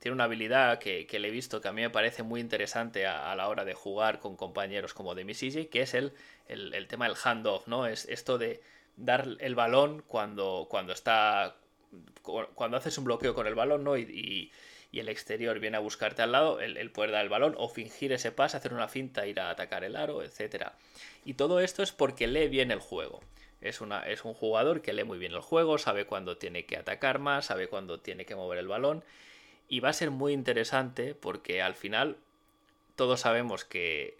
tiene 0.00 0.14
una 0.14 0.24
habilidad 0.24 0.78
que, 0.78 1.06
le 1.10 1.28
he 1.28 1.30
visto 1.30 1.60
que 1.60 1.68
a 1.68 1.72
mí 1.72 1.82
me 1.82 1.90
parece 1.90 2.22
muy 2.22 2.40
interesante 2.40 3.06
a, 3.06 3.34
la 3.34 3.48
hora 3.48 3.64
de 3.64 3.74
jugar 3.74 4.18
con 4.18 4.36
compañeros 4.36 4.94
como 4.94 5.14
Demi 5.14 5.34
CJ, 5.34 5.68
que 5.68 5.82
es 5.82 5.94
el, 5.94 6.12
el, 6.48 6.86
tema 6.88 7.06
del 7.06 7.16
handoff, 7.22 7.66
¿no? 7.66 7.86
Es 7.86 8.06
esto 8.06 8.38
de 8.38 8.60
dar 8.96 9.26
el 9.38 9.54
balón 9.54 10.02
cuando, 10.06 10.66
cuando 10.68 10.92
está. 10.92 11.56
cuando 12.22 12.76
haces 12.76 12.98
un 12.98 13.04
bloqueo 13.04 13.34
con 13.34 13.46
el 13.46 13.54
balón, 13.54 13.84
¿no? 13.84 13.96
Y, 13.96 14.52
el 14.92 15.10
exterior 15.10 15.60
viene 15.60 15.76
a 15.76 15.80
buscarte 15.80 16.22
al 16.22 16.32
lado, 16.32 16.58
el, 16.58 16.90
poder 16.90 17.10
dar 17.10 17.22
el 17.22 17.28
balón 17.28 17.54
o 17.58 17.68
fingir 17.68 18.12
ese 18.12 18.32
pase, 18.32 18.56
hacer 18.56 18.72
una 18.72 18.88
finta, 18.88 19.26
ir 19.26 19.40
a 19.40 19.50
atacar 19.50 19.84
el 19.84 19.94
aro, 19.94 20.22
etc. 20.22 20.68
Y 21.22 21.34
todo 21.34 21.60
esto 21.60 21.82
es 21.82 21.92
porque 21.92 22.26
lee 22.26 22.48
bien 22.48 22.70
el 22.70 22.78
juego. 22.78 23.20
Es, 23.60 23.82
una, 23.82 24.00
es 24.04 24.24
un 24.24 24.32
jugador 24.32 24.80
que 24.80 24.94
lee 24.94 25.04
muy 25.04 25.18
bien 25.18 25.32
el 25.32 25.42
juego, 25.42 25.76
sabe 25.76 26.06
cuándo 26.06 26.38
tiene 26.38 26.64
que 26.64 26.78
atacar 26.78 27.18
más, 27.18 27.44
sabe 27.44 27.68
cuándo 27.68 28.00
tiene 28.00 28.24
que 28.24 28.36
mover 28.36 28.58
el 28.58 28.68
balón 28.68 29.04
y 29.68 29.80
va 29.80 29.90
a 29.90 29.94
ser 29.94 30.10
muy 30.10 30.32
interesante 30.32 31.14
porque 31.14 31.62
al 31.62 31.74
final 31.74 32.18
todos 32.94 33.20
sabemos 33.20 33.64
que 33.64 34.18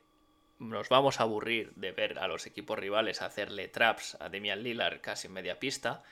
nos 0.59 0.89
vamos 0.89 1.21
a 1.21 1.25
aburrir 1.25 1.73
de 1.77 1.93
ver 1.93 2.19
a 2.19 2.29
los 2.29 2.47
equipos 2.47 2.79
rivales 2.79 3.23
hacerle 3.23 3.69
traps 3.69 4.17
a 4.21 4.29
Demian 4.29 4.63
Lillard 4.63 5.01
casi 5.01 5.27
en 5.27 5.35
media 5.35 5.59
pista. 5.59 6.03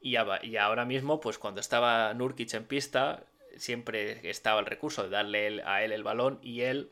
Y, 0.00 0.16
ahora 0.16 0.84
mismo, 0.84 1.20
pues 1.20 1.38
cuando 1.38 1.60
estaba 1.60 2.12
Nurkic 2.14 2.54
en 2.54 2.64
pista, 2.64 3.24
siempre 3.56 4.28
estaba 4.30 4.60
el 4.60 4.66
recurso 4.66 5.02
de 5.02 5.08
darle 5.08 5.62
a 5.64 5.82
él 5.82 5.92
el 5.92 6.04
balón 6.04 6.38
y 6.42 6.62
él 6.62 6.90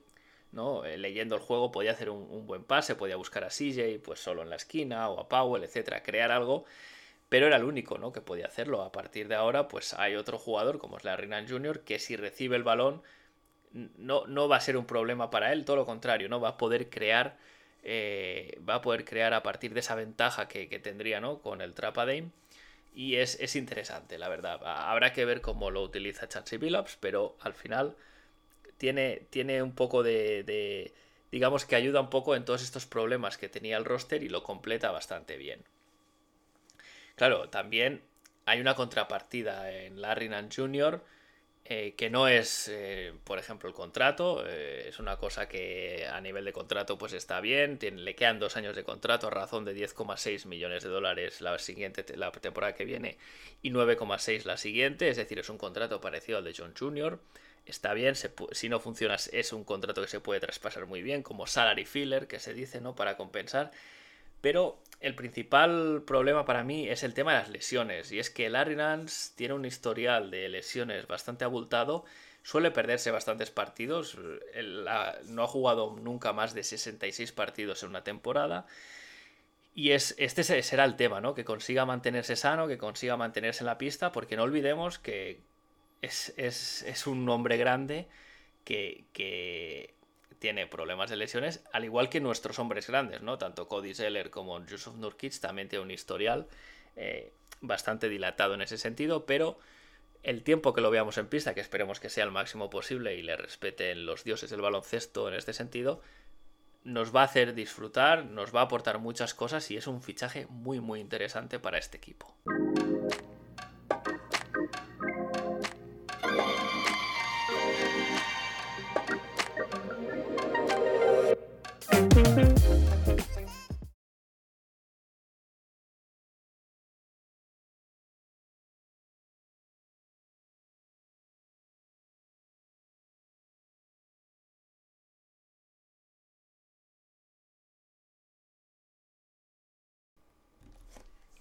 ¿no? 0.53 0.85
Eh, 0.85 0.97
leyendo 0.97 1.35
el 1.35 1.41
juego 1.41 1.71
podía 1.71 1.91
hacer 1.91 2.09
un, 2.09 2.23
un, 2.31 2.47
buen 2.47 2.65
pase, 2.65 2.95
podía 2.95 3.17
buscar 3.17 3.45
a 3.45 3.49
CJ 3.49 4.01
pues 4.03 4.21
solo 4.21 4.43
en 4.43 4.51
la 4.51 4.57
esquina 4.57 5.09
o 5.11 5.21
a 5.21 5.29
Powell, 5.29 5.65
etcétera, 5.65 6.03
crear 6.03 6.33
algo, 6.33 6.65
pero 7.29 7.47
era 7.47 7.57
el 7.57 7.65
único 7.65 7.99
¿no? 7.99 8.13
que 8.13 8.21
podía 8.21 8.47
hacerlo. 8.47 8.83
A 8.83 8.93
partir 8.93 9.29
de 9.29 9.35
ahora, 9.35 9.69
pues 9.69 9.95
hay 9.95 10.17
otro 10.17 10.39
jugador 10.39 10.79
como 10.79 10.97
es 10.97 11.05
Larry 11.05 11.29
Nance 11.29 11.53
Jr. 11.53 11.81
que 11.81 11.99
si 11.99 12.17
recibe 12.17 12.57
el 12.57 12.63
balón 12.63 13.03
no, 13.73 14.27
no 14.27 14.49
va 14.49 14.57
a 14.57 14.61
ser 14.61 14.77
un 14.77 14.87
problema 14.87 15.31
para 15.31 15.53
él, 15.53 15.65
todo 15.65 15.77
lo 15.77 15.87
contrario, 15.87 16.29
¿no? 16.29 16.41
Va 16.41 16.51
a 16.51 16.57
poder 16.57 16.89
crear. 16.89 17.37
Eh, 17.89 18.59
va 18.69 18.77
a 18.77 18.83
poder 18.83 19.05
crear 19.05 19.33
a 19.33 19.43
partir 19.45 19.73
de 19.73 19.81
esa 19.81 19.95
ventaja 19.95 20.49
que, 20.49 20.67
tendría 20.81 21.21
¿no? 21.21 21.39
con 21.39 21.61
el 21.61 21.73
Trapadame 21.73 22.31
y 22.97 23.17
es, 23.17 23.39
es, 23.41 23.55
interesante, 23.55 24.19
la 24.19 24.29
verdad. 24.29 24.61
Habrá 24.65 25.13
que 25.13 25.25
ver 25.25 25.41
cómo 25.41 25.71
lo 25.71 25.83
utiliza 25.83 26.29
Chansey 26.29 26.59
Billups, 26.59 26.97
pero 26.99 27.37
al 27.41 27.55
final 27.55 27.95
tiene, 28.79 29.23
tiene 29.31 29.63
un 29.63 29.73
poco 29.73 30.03
de, 30.03 30.43
de, 30.43 30.95
digamos 31.31 31.65
que 31.65 31.77
ayuda 31.77 32.01
un 32.01 32.11
poco 32.11 32.35
en 32.35 32.45
todos 32.45 32.63
estos 32.63 32.87
problemas 32.87 33.39
que 33.39 33.49
tenía 33.49 33.77
el 33.77 33.85
roster 33.85 34.23
y 34.23 34.29
lo 34.29 34.43
completa 34.43 34.91
bastante 34.91 35.37
bien. 35.37 35.63
Claro, 37.17 37.49
también 37.49 38.03
hay 38.45 38.61
una 38.61 38.75
contrapartida 38.75 39.73
en 39.73 40.01
Larry 40.01 40.29
Nance 40.29 40.61
Jr., 40.61 41.03
eh, 41.69 41.95
que 41.97 42.11
no 42.11 42.29
es, 42.29 42.69
eh, 42.69 43.13
por 43.25 43.41
ejemplo, 43.41 43.69
el 43.69 43.75
contrato, 43.75 44.45
eh, 44.47 44.85
es 44.89 45.01
una 45.01 45.17
cosa 45.17 45.49
que 45.49 46.07
a 46.07 46.21
nivel 46.21 46.45
de 46.45 46.53
contrato 46.53 46.97
pues 46.97 47.13
está 47.13 47.41
bien, 47.41 47.79
tiene, 47.79 48.03
le 48.03 48.15
quedan 48.15 48.39
dos 48.39 48.57
años 48.57 48.77
de 48.77 48.85
contrato 48.85 49.27
a 49.27 49.31
razón 49.31 49.65
de 49.65 49.75
10,6 49.75 50.47
millones 50.47 50.85
de 50.85 50.91
dólares 50.91 51.41
la 51.41 51.59
siguiente 51.59 52.05
la 52.17 52.31
temporada 52.31 52.75
que 52.75 52.85
viene 52.85 53.19
y 53.63 53.71
9,6 53.73 54.45
la 54.45 54.59
siguiente, 54.59 55.09
es 55.09 55.17
decir, 55.17 55.41
es 55.41 55.49
un 55.49 55.59
contrato 55.59 56.01
parecido 56.01 56.39
al 56.39 56.45
de 56.45 56.55
John 56.57 56.73
Jr., 56.79 57.19
está 57.65 57.95
bien, 57.95 58.15
se, 58.15 58.33
si 58.53 58.69
no 58.69 58.79
funciona 58.79 59.17
es 59.17 59.53
un 59.53 59.65
contrato 59.65 60.03
que 60.03 60.09
se 60.09 60.21
puede 60.21 60.39
traspasar 60.41 60.87
muy 60.87 61.03
bien, 61.03 61.25
como 61.25 61.49
salary 61.49 61.85
filler, 61.85 62.29
que 62.29 62.39
se 62.39 62.55
dice, 62.55 62.81
¿no? 62.81 62.95
Para 62.95 63.17
compensar, 63.17 63.73
pero 64.41 64.79
el 65.01 65.15
principal 65.15 66.03
problema 66.07 66.45
para 66.45 66.65
mí 66.65 66.89
es 66.89 67.03
el 67.03 67.15
tema 67.15 67.33
de 67.33 67.41
las 67.41 67.49
lesiones. 67.51 68.13
Y 68.13 68.19
es 68.19 68.31
que 68.31 68.49
Larry 68.49 68.77
Nance 68.77 69.33
tiene 69.37 69.55
un 69.55 69.65
historial 69.65 70.31
de 70.31 70.49
lesiones 70.49 71.07
bastante 71.07 71.45
abultado. 71.45 72.05
Suele 72.43 72.71
perderse 72.71 73.11
bastantes 73.11 73.51
partidos. 73.51 74.17
No 75.27 75.43
ha 75.43 75.47
jugado 75.49 75.97
nunca 76.01 76.33
más 76.33 76.55
de 76.55 76.63
66 76.63 77.33
partidos 77.33 77.83
en 77.83 77.91
una 77.91 78.05
temporada. 78.05 78.67
Y 79.75 79.91
es, 79.91 80.15
este 80.19 80.43
será 80.43 80.85
el 80.85 80.97
tema, 80.97 81.21
¿no? 81.21 81.35
Que 81.35 81.45
consiga 81.45 81.85
mantenerse 81.85 82.35
sano, 82.35 82.67
que 82.67 82.79
consiga 82.79 83.17
mantenerse 83.19 83.63
en 83.63 83.67
la 83.67 83.79
pista, 83.79 84.11
porque 84.11 84.37
no 84.37 84.45
olvidemos 84.45 84.99
que 84.99 85.41
es 86.01 87.07
un 87.07 87.29
hombre 87.29 87.59
grande 87.59 88.09
que, 88.65 89.05
que 89.13 89.96
tiene 90.39 90.67
problemas 90.67 91.11
de 91.11 91.17
lesiones, 91.17 91.63
al 91.73 91.85
igual 91.85 92.09
que 92.09 92.21
nuestros 92.21 92.59
hombres 92.59 92.87
grandes, 92.87 93.23
¿no? 93.23 93.39
Tanto 93.39 93.69
Cody 93.69 93.95
Zeller 93.95 94.31
como 94.31 94.65
Yusuf 94.65 94.97
Nurkic 94.97 95.39
también 95.41 95.69
tiene 95.69 95.85
un 95.85 95.91
historial 95.91 96.47
eh, 96.97 97.33
bastante 97.61 98.09
dilatado 98.09 98.55
en 98.55 98.63
ese 98.63 98.79
sentido, 98.79 99.27
pero 99.27 99.59
el 100.23 100.43
tiempo 100.43 100.73
que 100.75 100.81
lo 100.81 100.91
veamos 100.91 101.19
en 101.19 101.29
pista, 101.29 101.55
que 101.55 101.61
esperemos 101.61 102.01
que 102.01 102.11
sea 102.11 102.25
el 102.25 102.33
máximo 102.33 102.69
posible 102.71 103.15
y 103.15 103.23
le 103.23 103.37
respeten 103.37 104.07
los 104.07 104.25
dioses 104.25 104.51
del 104.51 104.61
baloncesto 104.61 105.29
en 105.29 105.35
este 105.35 105.53
sentido, 105.53 106.03
nos 106.85 107.15
va 107.15 107.23
a 107.23 107.25
hacer 107.25 107.55
disfrutar, 107.55 108.25
nos 108.27 108.55
va 108.55 108.61
a 108.61 108.65
aportar 108.65 108.99
muchas 108.99 109.35
cosas 109.35 109.71
y 109.71 109.77
es 109.77 109.87
un 109.87 110.03
fichaje 110.03 110.47
muy 110.49 110.81
muy 110.81 111.01
interesante 111.01 111.59
para 111.59 111.79
este 111.79 111.97
equipo. 111.97 112.35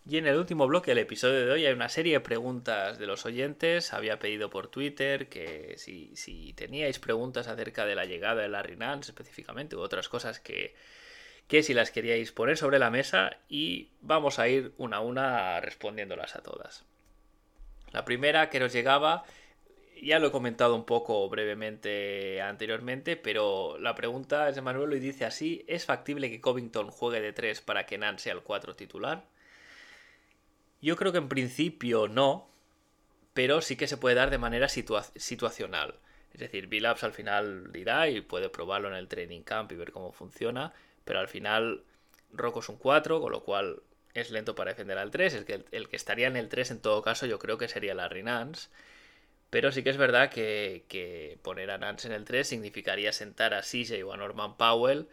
Y 0.07 0.19
en 0.19 0.27
el 0.27 0.37
último 0.37 0.67
bloque 0.67 0.91
del 0.91 0.99
episodio 0.99 1.47
de 1.47 1.51
hoy 1.51 1.65
hay 1.65 1.73
una 1.73 1.89
serie 1.89 2.13
de 2.13 2.19
preguntas 2.19 2.99
de 2.99 3.07
los 3.07 3.25
oyentes. 3.25 3.91
Había 3.91 4.19
pedido 4.19 4.51
por 4.51 4.67
Twitter 4.67 5.29
que 5.29 5.75
si, 5.77 6.53
teníais 6.55 6.99
preguntas 6.99 7.47
acerca 7.47 7.85
de 7.85 7.95
la 7.95 8.05
llegada 8.05 8.43
de 8.43 8.49
Larry 8.49 8.75
Nance 8.75 9.09
específicamente 9.09 9.75
u 9.75 9.79
otras 9.79 10.07
cosas 10.07 10.39
que, 10.39 10.75
que 11.47 11.63
si 11.63 11.73
las 11.73 11.89
queríais 11.89 12.31
poner 12.31 12.55
sobre 12.55 12.77
la 12.77 12.91
mesa 12.91 13.37
y 13.49 13.89
vamos 14.01 14.37
a 14.37 14.47
ir 14.47 14.73
una 14.77 14.97
a 14.97 15.01
una 15.01 15.59
respondiéndolas 15.59 16.35
a 16.35 16.43
todas. 16.43 16.85
La 17.91 18.05
primera 18.05 18.51
que 18.51 18.59
nos 18.59 18.73
llegaba, 18.73 19.23
ya 19.99 20.19
lo 20.19 20.27
he 20.27 20.31
comentado 20.31 20.75
un 20.75 20.85
poco 20.85 21.27
brevemente 21.29 22.41
anteriormente, 22.43 23.17
pero 23.17 23.79
la 23.79 23.95
pregunta 23.95 24.49
es 24.49 24.55
de 24.55 24.61
Manuel 24.61 24.93
y 24.93 24.99
dice 24.99 25.25
así, 25.25 25.65
¿es 25.67 25.85
factible 25.85 26.29
que 26.29 26.41
Covington 26.41 26.91
juegue 26.91 27.21
de 27.21 27.33
3 27.33 27.61
para 27.61 27.87
que 27.87 27.97
Nance 27.97 28.25
sea 28.25 28.33
el 28.33 28.43
4 28.43 28.75
titular? 28.75 29.25
Yo 30.85 30.95
creo 30.97 31.11
que 31.11 31.17
en 31.17 31.29
principio 31.29 32.07
no, 32.07 32.47
pero 33.33 33.61
sí 33.61 33.75
que 33.75 33.87
se 33.87 33.97
puede 33.97 34.13
dar 34.13 34.29
de 34.29 34.37
manera 34.37 34.69
situacional. 34.69 35.95
Es 36.31 36.39
decir, 36.39 36.67
Billups 36.67 37.03
al 37.03 37.11
final 37.11 37.71
dirá 37.71 38.07
y 38.07 38.21
puede 38.21 38.49
probarlo 38.49 38.89
en 38.89 38.93
el 38.93 39.07
training 39.07 39.41
camp 39.41 39.71
y 39.71 39.77
ver 39.77 39.91
cómo 39.91 40.11
funciona, 40.11 40.73
pero 41.03 41.17
al 41.19 41.27
final 41.27 41.81
Rocco 42.31 42.59
es 42.59 42.69
un 42.69 42.77
4, 42.77 43.19
con 43.19 43.31
lo 43.31 43.43
cual 43.43 43.81
es 44.13 44.29
lento 44.29 44.53
para 44.53 44.73
defender 44.73 44.99
al 44.99 45.09
3. 45.09 45.33
El 45.33 45.45
que, 45.45 45.65
el 45.71 45.89
que 45.89 45.95
estaría 45.95 46.27
en 46.27 46.35
el 46.35 46.49
3 46.49 46.69
en 46.69 46.81
todo 46.81 47.01
caso 47.01 47.25
yo 47.25 47.39
creo 47.39 47.57
que 47.57 47.67
sería 47.67 47.95
Larry 47.95 48.21
Nance. 48.21 48.69
Pero 49.49 49.71
sí 49.71 49.81
que 49.81 49.89
es 49.89 49.97
verdad 49.97 50.29
que, 50.29 50.85
que 50.87 51.39
poner 51.41 51.71
a 51.71 51.79
Nance 51.79 52.07
en 52.07 52.13
el 52.13 52.25
3 52.25 52.47
significaría 52.47 53.11
sentar 53.11 53.55
a 53.55 53.63
CJ 53.63 54.03
o 54.03 54.13
a 54.13 54.17
Norman 54.17 54.55
Powell 54.55 55.07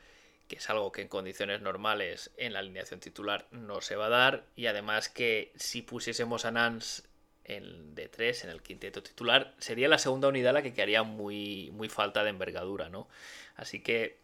que 0.48 0.56
es 0.56 0.70
algo 0.70 0.92
que 0.92 1.02
en 1.02 1.08
condiciones 1.08 1.60
normales 1.60 2.30
en 2.36 2.52
la 2.52 2.58
alineación 2.58 3.00
titular 3.00 3.46
no 3.50 3.80
se 3.80 3.96
va 3.96 4.06
a 4.06 4.10
dar, 4.10 4.44
y 4.56 4.66
además 4.66 5.08
que 5.08 5.52
si 5.56 5.82
pusiésemos 5.82 6.44
a 6.44 6.50
Nance 6.50 7.02
en 7.44 7.94
de 7.94 8.08
3 8.08 8.44
en 8.44 8.50
el 8.50 8.62
quinteto 8.62 9.02
titular, 9.02 9.54
sería 9.58 9.88
la 9.88 9.98
segunda 9.98 10.28
unidad 10.28 10.52
la 10.52 10.62
que 10.62 10.72
quedaría 10.72 11.02
muy, 11.02 11.70
muy 11.72 11.88
falta 11.88 12.22
de 12.22 12.30
envergadura, 12.30 12.88
¿no? 12.88 13.08
Así 13.56 13.80
que, 13.80 14.18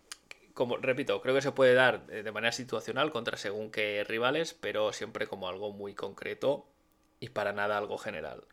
como 0.54 0.76
repito, 0.76 1.20
creo 1.20 1.34
que 1.34 1.42
se 1.42 1.52
puede 1.52 1.74
dar 1.74 2.06
de 2.06 2.32
manera 2.32 2.52
situacional 2.52 3.10
contra 3.10 3.36
según 3.36 3.70
qué 3.70 4.04
rivales, 4.04 4.54
pero 4.54 4.92
siempre 4.92 5.26
como 5.26 5.48
algo 5.48 5.72
muy 5.72 5.94
concreto 5.94 6.66
y 7.20 7.30
para 7.30 7.52
nada 7.52 7.78
algo 7.78 7.98
general. 7.98 8.44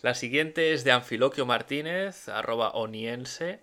La 0.00 0.14
siguiente 0.14 0.72
es 0.74 0.84
de 0.84 0.92
Anfiloquio 0.92 1.44
Martínez, 1.44 2.28
arroba 2.28 2.70
oniense, 2.70 3.60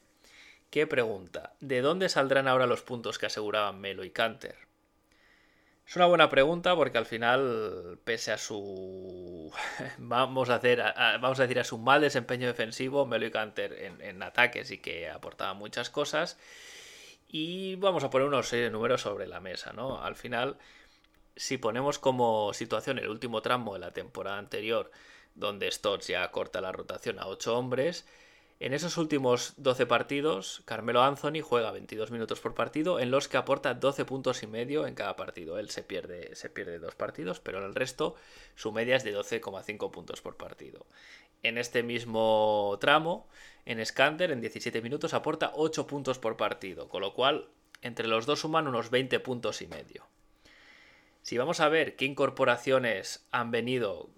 ¿Qué 0.75 0.87
pregunta, 0.87 1.53
¿de 1.61 1.79
dónde 1.79 2.09
saldrán 2.09 2.49
ahora 2.49 2.67
los 2.67 2.81
puntos 2.81 3.17
que 3.17 3.27
aseguraban 3.27 3.79
Melo 3.79 4.03
y 4.03 4.09
Canter? 4.09 4.57
Es 5.87 5.95
una 5.95 6.05
buena 6.05 6.29
pregunta 6.29 6.75
porque 6.75 6.97
al 6.97 7.05
final, 7.05 7.97
pese 8.03 8.33
a 8.33 8.37
su. 8.37 9.53
vamos 9.97 10.49
a, 10.49 10.55
hacer, 10.55 10.83
vamos 11.21 11.39
a 11.39 11.43
decir, 11.43 11.61
a 11.61 11.63
su 11.63 11.77
mal 11.77 12.01
desempeño 12.01 12.47
defensivo, 12.47 13.05
Melo 13.05 13.25
y 13.25 13.31
Canter 13.31 13.71
en, 13.71 14.01
en 14.01 14.21
ataques 14.21 14.69
y 14.69 14.79
que 14.79 15.09
aportaban 15.09 15.55
muchas 15.55 15.89
cosas. 15.89 16.37
Y 17.29 17.75
vamos 17.77 18.03
a 18.03 18.09
poner 18.09 18.27
unos 18.27 18.49
seis 18.49 18.69
números 18.69 18.99
sobre 18.99 19.27
la 19.27 19.39
mesa, 19.39 19.71
¿no? 19.71 20.03
Al 20.03 20.17
final, 20.17 20.57
si 21.37 21.57
ponemos 21.57 21.99
como 21.99 22.51
situación 22.53 22.99
el 22.99 23.07
último 23.07 23.41
tramo 23.41 23.75
de 23.75 23.79
la 23.79 23.91
temporada 23.91 24.39
anterior, 24.39 24.91
donde 25.35 25.71
Stotts 25.71 26.07
ya 26.07 26.29
corta 26.31 26.59
la 26.59 26.73
rotación 26.73 27.17
a 27.19 27.27
8 27.27 27.57
hombres, 27.57 28.05
en 28.59 28.73
esos 28.73 28.97
últimos 28.97 29.53
12 29.57 29.85
partidos, 29.85 30.61
Carmelo 30.65 31.03
Anthony 31.03 31.41
juega 31.41 31.71
22 31.71 32.11
minutos 32.11 32.39
por 32.39 32.55
partido, 32.55 32.99
en 33.01 33.11
los 33.11 33.27
que 33.27 33.35
aporta 33.35 33.73
12 33.73 34.05
puntos 34.05 34.43
y 34.43 34.47
medio 34.47 34.87
en 34.87 34.95
cada 34.95 35.17
partido. 35.17 35.59
Él 35.59 35.69
se 35.69 35.83
pierde, 35.83 36.33
se 36.35 36.49
pierde 36.49 36.79
dos 36.79 36.95
partidos, 36.95 37.41
pero 37.41 37.59
en 37.59 37.65
el 37.65 37.75
resto 37.75 38.15
su 38.55 38.71
media 38.71 38.95
es 38.95 39.03
de 39.03 39.15
12,5 39.15 39.91
puntos 39.91 40.21
por 40.21 40.37
partido. 40.37 40.85
En 41.43 41.57
este 41.57 41.83
mismo 41.83 42.77
tramo, 42.79 43.27
en 43.65 43.85
Scanter, 43.85 44.31
en 44.31 44.39
17 44.39 44.81
minutos, 44.81 45.13
aporta 45.13 45.51
8 45.53 45.85
puntos 45.85 46.17
por 46.17 46.37
partido, 46.37 46.87
con 46.87 47.01
lo 47.01 47.13
cual 47.13 47.49
entre 47.81 48.07
los 48.07 48.25
dos 48.25 48.39
suman 48.39 48.67
unos 48.69 48.89
20 48.89 49.19
puntos 49.19 49.61
y 49.61 49.67
medio. 49.67 50.07
Si 51.23 51.37
vamos 51.37 51.59
a 51.59 51.69
ver 51.69 51.95
qué 51.95 52.05
incorporaciones 52.05 53.27
han 53.31 53.51
venido, 53.51 54.09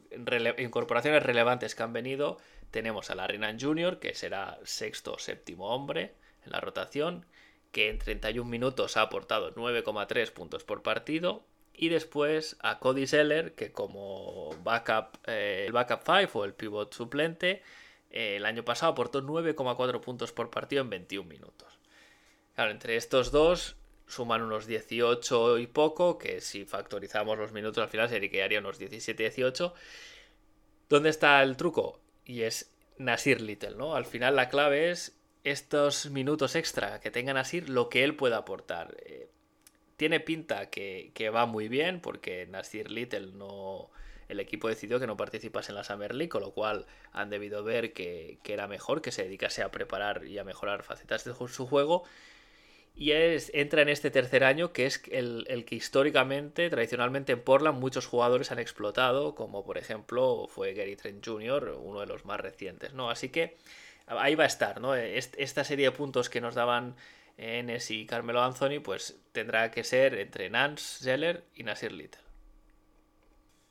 incorporaciones 0.57 1.23
relevantes 1.23 1.73
que 1.73 1.83
han 1.83 1.93
venido, 1.93 2.37
tenemos 2.71 3.09
a 3.09 3.15
Larry 3.15 3.37
Nance 3.37 3.65
Jr., 3.65 3.99
que 3.99 4.13
será 4.13 4.59
sexto 4.63 5.13
o 5.13 5.19
séptimo 5.19 5.69
hombre 5.69 6.13
en 6.45 6.51
la 6.51 6.61
rotación, 6.61 7.25
que 7.71 7.89
en 7.89 7.99
31 7.99 8.49
minutos 8.49 8.97
ha 8.97 9.01
aportado 9.01 9.53
9,3 9.53 10.31
puntos 10.31 10.63
por 10.63 10.81
partido. 10.83 11.43
Y 11.73 11.89
después 11.89 12.57
a 12.61 12.79
Cody 12.79 13.05
Zeller, 13.05 13.53
que 13.53 13.71
como 13.71 14.49
backup, 14.63 15.17
eh, 15.27 15.65
el 15.67 15.73
backup 15.73 16.01
5 16.05 16.39
o 16.39 16.45
el 16.45 16.53
pivot 16.53 16.93
suplente, 16.93 17.61
el 18.09 18.45
año 18.45 18.63
pasado 18.63 18.93
aportó 18.93 19.21
9,4 19.21 20.01
puntos 20.01 20.31
por 20.31 20.49
partido 20.49 20.81
en 20.81 20.89
21 20.89 21.27
minutos. 21.27 21.79
Claro, 22.55 22.71
entre 22.71 22.95
estos 22.95 23.31
dos 23.31 23.75
suman 24.07 24.41
unos 24.41 24.65
18 24.65 25.59
y 25.59 25.67
poco, 25.67 26.17
que 26.17 26.41
si 26.41 26.65
factorizamos 26.65 27.37
los 27.37 27.51
minutos 27.51 27.83
al 27.83 27.89
final 27.89 28.09
sería 28.09 28.31
que 28.31 28.41
haría 28.41 28.59
unos 28.59 28.79
17-18. 28.79 29.73
¿Dónde 30.89 31.09
está 31.09 31.43
el 31.43 31.57
truco? 31.57 31.99
Y 32.27 32.43
es 32.43 32.71
Nasir 32.97 33.41
Little, 33.41 33.75
¿no? 33.75 33.95
Al 33.95 34.05
final 34.05 34.35
la 34.35 34.49
clave 34.49 34.91
es 34.91 35.17
estos 35.43 36.09
minutos 36.11 36.55
extra 36.55 36.99
que 36.99 37.09
tenga 37.09 37.33
Nasir, 37.33 37.69
lo 37.69 37.89
que 37.89 38.03
él 38.03 38.15
pueda 38.15 38.37
aportar. 38.37 38.95
Eh, 39.05 39.29
tiene 39.95 40.19
pinta 40.19 40.69
que, 40.69 41.31
va 41.33 41.45
muy 41.45 41.69
bien, 41.69 42.01
porque 42.01 42.45
Nasir 42.45 42.91
Little 42.91 43.31
no. 43.33 43.89
El 44.27 44.41
equipo 44.41 44.67
decidió 44.67 44.99
que 44.99 45.07
no 45.07 45.15
participase 45.15 45.71
en 45.71 45.75
la 45.75 45.85
Summer 45.85 46.13
League, 46.13 46.29
con 46.29 46.41
lo 46.41 46.51
cual 46.51 46.85
han 47.13 47.29
debido 47.29 47.63
ver 47.63 47.93
que, 47.93 48.39
que 48.43 48.53
era 48.53 48.67
mejor 48.67 49.01
que 49.01 49.13
se 49.13 49.23
dedicase 49.23 49.63
a 49.63 49.71
preparar 49.71 50.25
y 50.25 50.37
a 50.37 50.43
mejorar 50.43 50.83
facetas 50.83 51.23
de 51.23 51.33
su 51.33 51.65
juego 51.65 52.03
y 52.99 53.11
es, 53.11 53.51
entra 53.53 53.83
en 53.83 53.89
este 53.89 54.09
tercer 54.09 54.43
año 54.43 54.73
que 54.73 54.87
es 54.87 55.03
el, 55.11 55.45
que 55.67 55.75
históricamente, 55.75 56.67
tradicionalmente 56.71 57.33
en 57.33 57.43
Portland 57.43 57.79
muchos 57.79 58.07
jugadores 58.07 58.51
han 58.51 58.57
explotado, 58.57 59.35
como 59.35 59.63
por 59.63 59.77
ejemplo 59.77 60.47
fue 60.49 60.73
Gary 60.73 60.95
Trent 60.95 61.23
Jr., 61.23 61.77
uno 61.79 61.99
de 61.99 62.07
los 62.07 62.25
más 62.25 62.39
recientes, 62.39 62.93
¿no? 62.93 63.11
Así 63.11 63.29
que 63.29 63.55
ahí 64.07 64.33
va 64.33 64.45
a 64.45 64.47
estar, 64.47 64.81
¿no? 64.81 64.95
Esta 64.95 65.63
serie 65.63 65.85
de 65.85 65.91
puntos 65.91 66.27
que 66.31 66.41
nos 66.41 66.55
daban 66.55 66.95
Enes 67.37 67.91
y 67.91 68.07
Carmelo 68.07 68.41
Anthony, 68.41 68.79
pues 68.83 69.19
tendrá 69.31 69.69
que 69.69 69.83
ser 69.83 70.15
entre 70.15 70.49
Nance, 70.49 71.03
Zeller 71.03 71.43
y 71.53 71.61
Nasir 71.61 71.91
Little. 71.91 72.21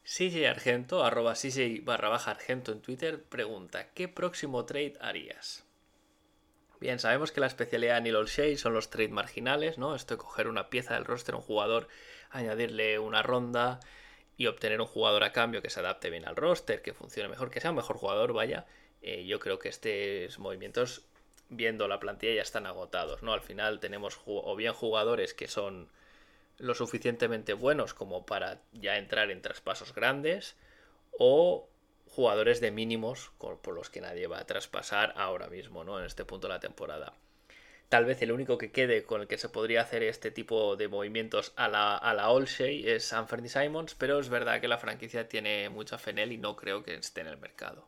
CJ 0.05 0.47
Argento, 0.47 1.05
arroba 1.05 1.35
CJ 1.35 1.83
barra 1.83 2.11
baja 2.11 2.31
Argento 2.31 2.71
en 2.71 2.81
Twitter, 2.81 3.25
pregunta, 3.25 3.89
¿qué 3.93 4.07
próximo 4.07 4.65
trade 4.67 4.95
harías? 5.01 5.66
Bien, 6.79 6.99
sabemos 6.99 7.33
que 7.33 7.41
la 7.41 7.47
especialidad 7.47 7.97
de 7.97 8.01
Neil 8.03 8.17
Olshey 8.17 8.57
son 8.57 8.75
los 8.75 8.91
trades 8.91 9.11
marginales, 9.11 9.79
¿no? 9.79 9.95
Esto 9.95 10.15
de 10.15 10.19
coger 10.19 10.47
una 10.47 10.69
pieza 10.69 10.95
del 10.95 11.07
roster, 11.07 11.35
un 11.35 11.41
jugador, 11.41 11.89
añadirle 12.31 12.99
una 12.99 13.23
ronda 13.23 13.81
y 14.37 14.47
obtener 14.47 14.81
un 14.83 14.87
jugador 14.87 15.25
a 15.25 15.33
cambio 15.33 15.63
que 15.63 15.71
se 15.71 15.81
adapte 15.81 16.11
bien 16.11 16.27
al 16.27 16.37
roster, 16.37 16.83
que 16.83 16.93
funcione 16.93 17.31
mejor, 17.31 17.51
que 17.51 17.61
sea 17.61 17.71
un 17.71 17.77
mejor 17.77 17.97
jugador, 17.97 18.35
vaya. 18.35 18.67
Eh, 19.01 19.25
yo 19.25 19.41
creo 19.41 19.59
que 19.59 19.71
estos 19.71 20.39
movimientos, 20.39 21.07
viendo 21.49 21.89
la 21.89 21.99
plantilla, 21.99 22.35
ya 22.35 22.43
están 22.43 22.67
agotados, 22.67 23.23
¿no? 23.23 23.33
Al 23.33 23.41
final 23.41 23.81
tenemos 23.81 24.21
o 24.27 24.55
bien 24.55 24.75
jugadores 24.75 25.33
que 25.33 25.49
son 25.49 25.89
lo 26.59 26.75
suficientemente 26.75 27.55
buenos 27.55 27.95
como 27.95 28.27
para 28.27 28.61
ya 28.73 28.99
entrar 28.99 29.31
en 29.31 29.43
traspasos 29.43 29.95
grandes, 29.95 30.57
o 31.19 31.69
jugadores 32.09 32.61
de 32.61 32.71
mínimos 32.71 33.31
por 33.39 33.75
los 33.75 33.91
que 33.91 34.01
nadie 34.01 34.27
va 34.27 34.39
a 34.39 34.47
traspasar 34.47 35.13
ahora 35.17 35.49
mismo, 35.49 35.85
¿no? 35.85 35.99
En 35.99 36.07
este 36.07 36.25
punto 36.25 36.49
de 36.49 36.55
la 36.55 36.61
temporada. 36.61 37.13
Tal 37.89 38.05
vez 38.05 38.21
el 38.23 38.33
único 38.33 38.59
que 38.59 38.73
quede 38.73 39.05
con 39.05 39.21
el 39.21 39.29
que 39.29 39.39
se 39.39 39.49
podría 39.49 39.83
hacer 39.83 40.03
este 40.03 40.33
tipo 40.33 40.75
de 40.75 40.89
movimientos 40.89 41.53
a 41.55 41.69
la, 41.69 41.97
a 41.97 42.15
la 42.15 42.31
Olshey 42.31 42.89
es 42.89 43.13
Anthony 43.13 43.49
Simons, 43.49 43.95
pero 43.95 44.19
es 44.19 44.29
verdad 44.29 44.61
que 44.61 44.67
la 44.67 44.79
franquicia 44.79 45.29
tiene 45.29 45.69
mucha 45.69 45.97
fe 45.97 46.11
en 46.11 46.19
él 46.19 46.33
y 46.33 46.39
no 46.39 46.57
creo 46.57 46.83
que 46.83 46.95
esté 46.95 47.21
en 47.21 47.29
el 47.29 47.37
mercado. 47.37 47.87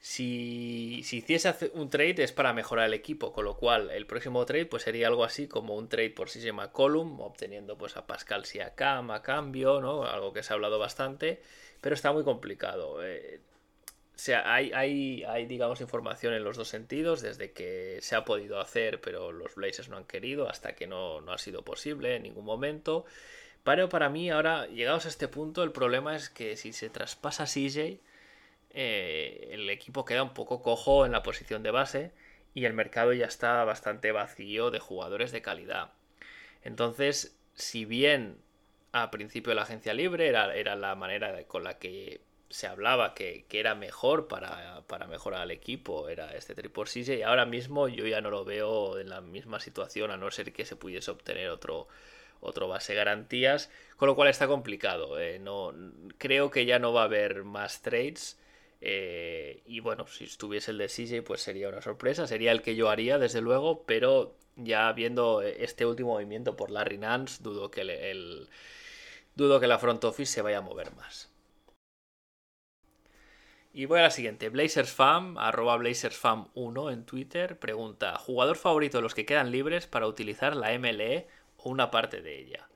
Si, 0.00 1.02
si, 1.04 1.18
hiciese 1.18 1.72
un 1.74 1.90
trade 1.90 2.22
es 2.22 2.32
para 2.32 2.52
mejorar 2.52 2.86
el 2.86 2.94
equipo, 2.94 3.32
con 3.32 3.44
lo 3.44 3.56
cual 3.56 3.90
el 3.90 4.06
próximo 4.06 4.46
trade 4.46 4.66
pues 4.66 4.84
sería 4.84 5.08
algo 5.08 5.24
así 5.24 5.48
como 5.48 5.74
un 5.74 5.88
trade 5.88 6.10
por 6.10 6.30
si 6.30 6.40
se 6.40 6.50
obteniendo 6.50 7.76
pues 7.76 7.96
a 7.96 8.06
Pascal 8.06 8.44
Siakam 8.44 9.10
a 9.10 9.22
cambio, 9.22 9.80
¿no? 9.80 10.04
Algo 10.04 10.32
que 10.32 10.42
se 10.44 10.52
ha 10.52 10.54
hablado 10.54 10.78
bastante 10.78 11.40
pero 11.80 11.94
está 11.94 12.12
muy 12.12 12.24
complicado. 12.24 13.04
Eh, 13.04 13.40
o 14.14 14.18
sea, 14.18 14.52
hay, 14.52 14.72
hay, 14.72 15.22
hay, 15.24 15.46
digamos, 15.46 15.80
información 15.80 16.34
en 16.34 16.42
los 16.42 16.56
dos 16.56 16.68
sentidos, 16.68 17.22
desde 17.22 17.52
que 17.52 17.98
se 18.02 18.16
ha 18.16 18.24
podido 18.24 18.60
hacer, 18.60 19.00
pero 19.00 19.30
los 19.30 19.54
Blazers 19.54 19.88
no 19.88 19.96
han 19.96 20.04
querido, 20.04 20.48
hasta 20.48 20.74
que 20.74 20.86
no, 20.86 21.20
no 21.20 21.32
ha 21.32 21.38
sido 21.38 21.62
posible 21.62 22.16
en 22.16 22.24
ningún 22.24 22.44
momento. 22.44 23.04
Pero 23.62 23.88
para 23.88 24.08
mí, 24.08 24.30
ahora, 24.30 24.66
llegados 24.66 25.06
a 25.06 25.08
este 25.08 25.28
punto, 25.28 25.62
el 25.62 25.72
problema 25.72 26.16
es 26.16 26.30
que 26.30 26.56
si 26.56 26.72
se 26.72 26.90
traspasa 26.90 27.44
CJ, 27.44 28.00
eh, 28.80 29.48
el 29.50 29.68
equipo 29.70 30.04
queda 30.04 30.22
un 30.22 30.34
poco 30.34 30.62
cojo 30.62 31.04
en 31.04 31.10
la 31.10 31.24
posición 31.24 31.64
de 31.64 31.72
base 31.72 32.12
y 32.54 32.64
el 32.64 32.74
mercado 32.74 33.12
ya 33.12 33.26
está 33.26 33.64
bastante 33.64 34.12
vacío 34.12 34.70
de 34.70 34.78
jugadores 34.78 35.32
de 35.32 35.42
calidad. 35.42 35.90
Entonces, 36.62 37.36
si 37.54 37.84
bien 37.84 38.38
a 38.92 39.10
principio 39.10 39.52
la 39.54 39.62
agencia 39.62 39.94
libre, 39.94 40.28
era, 40.28 40.76
la 40.76 40.94
manera 40.94 41.42
con 41.48 41.64
la 41.64 41.80
que 41.80 42.20
se 42.50 42.68
hablaba 42.68 43.14
que, 43.14 43.46
era 43.50 43.74
mejor 43.74 44.28
para, 44.28 44.84
mejorar 45.08 45.40
al 45.40 45.50
equipo, 45.50 46.08
era 46.08 46.36
este 46.36 46.54
triple 46.54 46.84
y 46.94 47.22
ahora 47.22 47.46
mismo 47.46 47.88
yo 47.88 48.06
ya 48.06 48.20
no 48.20 48.30
lo 48.30 48.44
veo 48.44 49.00
en 49.00 49.08
la 49.08 49.20
misma 49.20 49.58
situación, 49.58 50.12
a 50.12 50.16
no 50.16 50.30
ser 50.30 50.52
que 50.52 50.64
se 50.64 50.76
pudiese 50.76 51.10
obtener 51.10 51.50
otro, 51.50 51.88
otro 52.40 52.68
base 52.68 52.94
garantías, 52.94 53.72
con 53.96 54.06
lo 54.06 54.14
cual 54.14 54.28
está 54.28 54.46
complicado. 54.46 55.18
Eh, 55.18 55.40
no, 55.40 55.74
creo 56.16 56.52
que 56.52 56.64
ya 56.64 56.78
no 56.78 56.92
va 56.92 57.02
a 57.02 57.06
haber 57.06 57.42
más 57.42 57.82
trades. 57.82 58.38
Eh, 58.80 59.62
y 59.66 59.80
bueno, 59.80 60.06
si 60.06 60.24
estuviese 60.24 60.70
el 60.70 60.78
de 60.78 60.88
CJ, 60.88 61.22
pues 61.24 61.40
sería 61.42 61.68
una 61.68 61.82
sorpresa. 61.82 62.26
Sería 62.26 62.52
el 62.52 62.62
que 62.62 62.76
yo 62.76 62.90
haría, 62.90 63.18
desde 63.18 63.40
luego, 63.40 63.84
pero 63.84 64.36
ya 64.56 64.92
viendo 64.92 65.42
este 65.42 65.86
último 65.86 66.10
movimiento 66.14 66.56
por 66.56 66.70
Larry 66.70 66.98
Nance, 66.98 67.42
dudo 67.42 67.70
que 67.70 67.82
el 67.82 68.48
dudo 69.34 69.60
que 69.60 69.66
la 69.68 69.78
front 69.78 70.04
office 70.04 70.32
se 70.32 70.42
vaya 70.42 70.58
a 70.58 70.62
mover 70.62 70.94
más. 70.94 71.30
Y 73.72 73.86
voy 73.86 74.00
a 74.00 74.02
la 74.02 74.10
siguiente. 74.10 74.48
BlazersFam, 74.48 75.38
arroba 75.38 75.76
BlazersFam1 75.78 76.92
en 76.92 77.04
Twitter, 77.06 77.58
pregunta: 77.58 78.16
¿Jugador 78.18 78.56
favorito 78.56 78.98
de 78.98 79.02
los 79.02 79.14
que 79.14 79.24
quedan 79.24 79.52
libres 79.52 79.86
para 79.86 80.06
utilizar 80.06 80.56
la 80.56 80.72
MLE 80.72 81.28
o 81.58 81.70
una 81.70 81.90
parte 81.90 82.20
de 82.20 82.38
ella? 82.40 82.67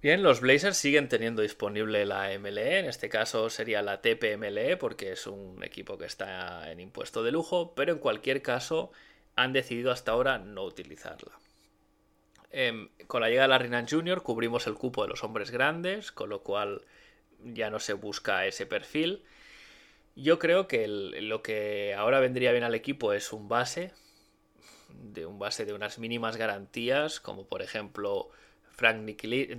Bien, 0.00 0.22
los 0.22 0.40
Blazers 0.40 0.76
siguen 0.76 1.08
teniendo 1.08 1.42
disponible 1.42 2.06
la 2.06 2.32
MLE, 2.38 2.78
en 2.78 2.84
este 2.84 3.08
caso 3.08 3.50
sería 3.50 3.82
la 3.82 4.00
TPMLE 4.00 4.76
porque 4.76 5.10
es 5.10 5.26
un 5.26 5.64
equipo 5.64 5.98
que 5.98 6.06
está 6.06 6.70
en 6.70 6.78
impuesto 6.78 7.24
de 7.24 7.32
lujo, 7.32 7.74
pero 7.74 7.94
en 7.94 7.98
cualquier 7.98 8.40
caso 8.40 8.92
han 9.34 9.52
decidido 9.52 9.90
hasta 9.90 10.12
ahora 10.12 10.38
no 10.38 10.62
utilizarla. 10.62 11.32
Em, 12.52 12.90
con 13.08 13.22
la 13.22 13.28
llegada 13.28 13.48
de 13.48 13.48
Larry 13.48 13.70
Nance 13.70 13.96
Jr. 13.96 14.22
cubrimos 14.22 14.68
el 14.68 14.74
cupo 14.74 15.02
de 15.02 15.08
los 15.08 15.24
hombres 15.24 15.50
grandes, 15.50 16.12
con 16.12 16.28
lo 16.28 16.44
cual 16.44 16.82
ya 17.42 17.68
no 17.68 17.80
se 17.80 17.94
busca 17.94 18.46
ese 18.46 18.66
perfil. 18.66 19.24
Yo 20.14 20.38
creo 20.38 20.68
que 20.68 20.86
lo 20.86 21.42
que 21.42 21.94
ahora 21.96 22.20
vendría 22.20 22.52
bien 22.52 22.64
al 22.64 22.76
equipo 22.76 23.14
es 23.14 23.32
un 23.32 23.48
base, 23.48 23.92
de 24.90 25.26
un 25.26 25.40
base 25.40 25.64
de 25.64 25.72
unas 25.72 25.98
mínimas 25.98 26.36
garantías, 26.36 27.18
como 27.18 27.48
por 27.48 27.62
ejemplo 27.62 28.30
Frank 28.78 29.04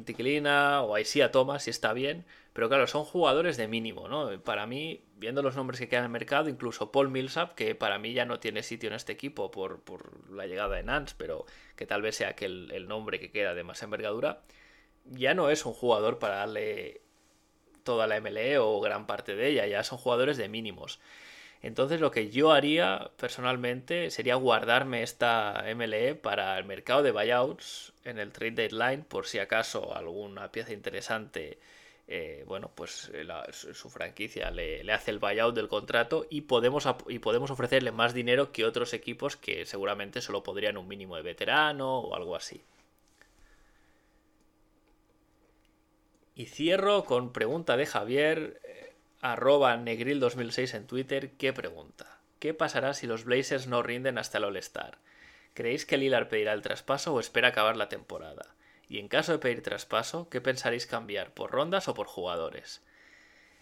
Tiquilina 0.05 0.81
o 0.81 0.95
Aisia 0.95 1.29
Thomas, 1.29 1.63
si 1.63 1.71
está 1.71 1.91
bien, 1.91 2.25
pero 2.53 2.69
claro, 2.69 2.87
son 2.87 3.03
jugadores 3.03 3.57
de 3.57 3.67
mínimo, 3.67 4.07
¿no? 4.07 4.41
Para 4.43 4.65
mí, 4.65 5.03
viendo 5.17 5.41
los 5.41 5.57
nombres 5.57 5.77
que 5.77 5.89
quedan 5.89 6.03
en 6.03 6.11
el 6.11 6.11
mercado, 6.13 6.47
incluso 6.47 6.93
Paul 6.93 7.09
Millsap, 7.09 7.53
que 7.53 7.75
para 7.75 7.99
mí 7.99 8.13
ya 8.13 8.23
no 8.23 8.39
tiene 8.39 8.63
sitio 8.63 8.87
en 8.87 8.95
este 8.95 9.11
equipo 9.11 9.51
por, 9.51 9.81
la 10.31 10.47
llegada 10.47 10.77
de 10.77 10.83
Nance, 10.83 11.15
pero 11.17 11.45
que 11.75 11.85
tal 11.85 12.01
vez 12.01 12.15
sea 12.15 12.33
que 12.33 12.45
el, 12.45 12.87
nombre 12.87 13.19
que 13.19 13.29
queda 13.29 13.53
de 13.53 13.65
más 13.65 13.83
envergadura, 13.83 14.41
ya 15.03 15.33
no 15.33 15.49
es 15.49 15.65
un 15.65 15.73
jugador 15.73 16.17
para 16.17 16.37
darle 16.37 17.01
toda 17.83 18.07
la 18.07 18.21
MLE 18.21 18.57
o 18.57 18.79
gran 18.79 19.05
parte 19.05 19.35
de 19.35 19.49
ella, 19.49 19.67
ya 19.67 19.83
son 19.83 19.97
jugadores 19.97 20.37
de 20.37 20.47
mínimos. 20.47 21.01
Entonces 21.61 21.99
lo 21.99 22.11
que 22.11 22.29
yo 22.29 22.51
haría 22.51 23.11
personalmente 23.17 24.11
sería 24.11 24.35
guardarme 24.35 25.03
esta 25.03 25.63
MLE 25.75 26.15
para 26.15 26.57
el 26.57 26.65
mercado 26.65 27.03
de 27.03 27.11
buyouts 27.11 27.93
en 28.05 28.17
el 28.19 28.31
trade 28.31 28.51
deadline 28.51 29.03
por 29.03 29.27
si 29.27 29.39
acaso 29.39 29.93
alguna 29.95 30.51
pieza 30.51 30.71
interesante 30.71 31.59
eh, 32.11 32.43
bueno, 32.47 32.71
pues 32.73 33.11
eh, 33.13 33.27
su 33.51 33.87
franquicia 33.91 34.49
le, 34.49 34.81
hace 34.91 35.11
el 35.11 35.19
buyout 35.19 35.53
del 35.53 35.67
contrato 35.67 36.25
y 36.27 36.41
podemos, 36.41 36.87
y 37.07 37.19
podemos 37.19 37.51
ofrecerle 37.51 37.91
más 37.91 38.15
dinero 38.15 38.51
que 38.51 38.65
otros 38.65 38.95
equipos 38.95 39.37
que 39.37 39.63
seguramente 39.67 40.19
solo 40.19 40.41
podrían 40.41 40.77
un 40.77 40.87
mínimo 40.87 41.17
de 41.17 41.21
veterano 41.21 41.99
o 41.99 42.15
algo 42.15 42.35
así. 42.35 42.63
Y 46.33 46.47
cierro 46.47 47.05
con 47.05 47.31
pregunta 47.31 47.77
de 47.77 47.85
Javier, 47.85 48.59
arroba 49.21 49.75
negril2006 49.75 50.75
en 50.75 50.87
Twitter, 50.87 51.31
¿qué 51.31 51.51
pregunta? 51.51 52.19
¿Qué 52.39 52.53
pasará 52.53 52.93
si 52.93 53.05
los 53.05 53.25
Blazers 53.25 53.67
no 53.67 53.83
rinden 53.83 54.17
hasta 54.17 54.37
el 54.37 54.45
All-Star? 54.45 54.97
¿Creéis 55.53 55.85
que 55.85 55.97
Lillard 55.97 56.29
pedirá 56.29 56.53
el 56.53 56.61
traspaso 56.61 57.13
o 57.13 57.19
espera 57.19 57.49
acabar 57.49 57.75
la 57.75 57.89
temporada? 57.89 58.55
Y 58.87 58.99
en 58.99 59.09
caso 59.09 59.33
de 59.33 59.39
pedir 59.39 59.61
traspaso, 59.61 60.29
¿qué 60.29 60.39
pensaréis 60.39 60.87
cambiar? 60.87 61.33
¿Por 61.33 61.51
rondas 61.51 61.89
o 61.89 61.93
por 61.93 62.07
jugadores? 62.07 62.81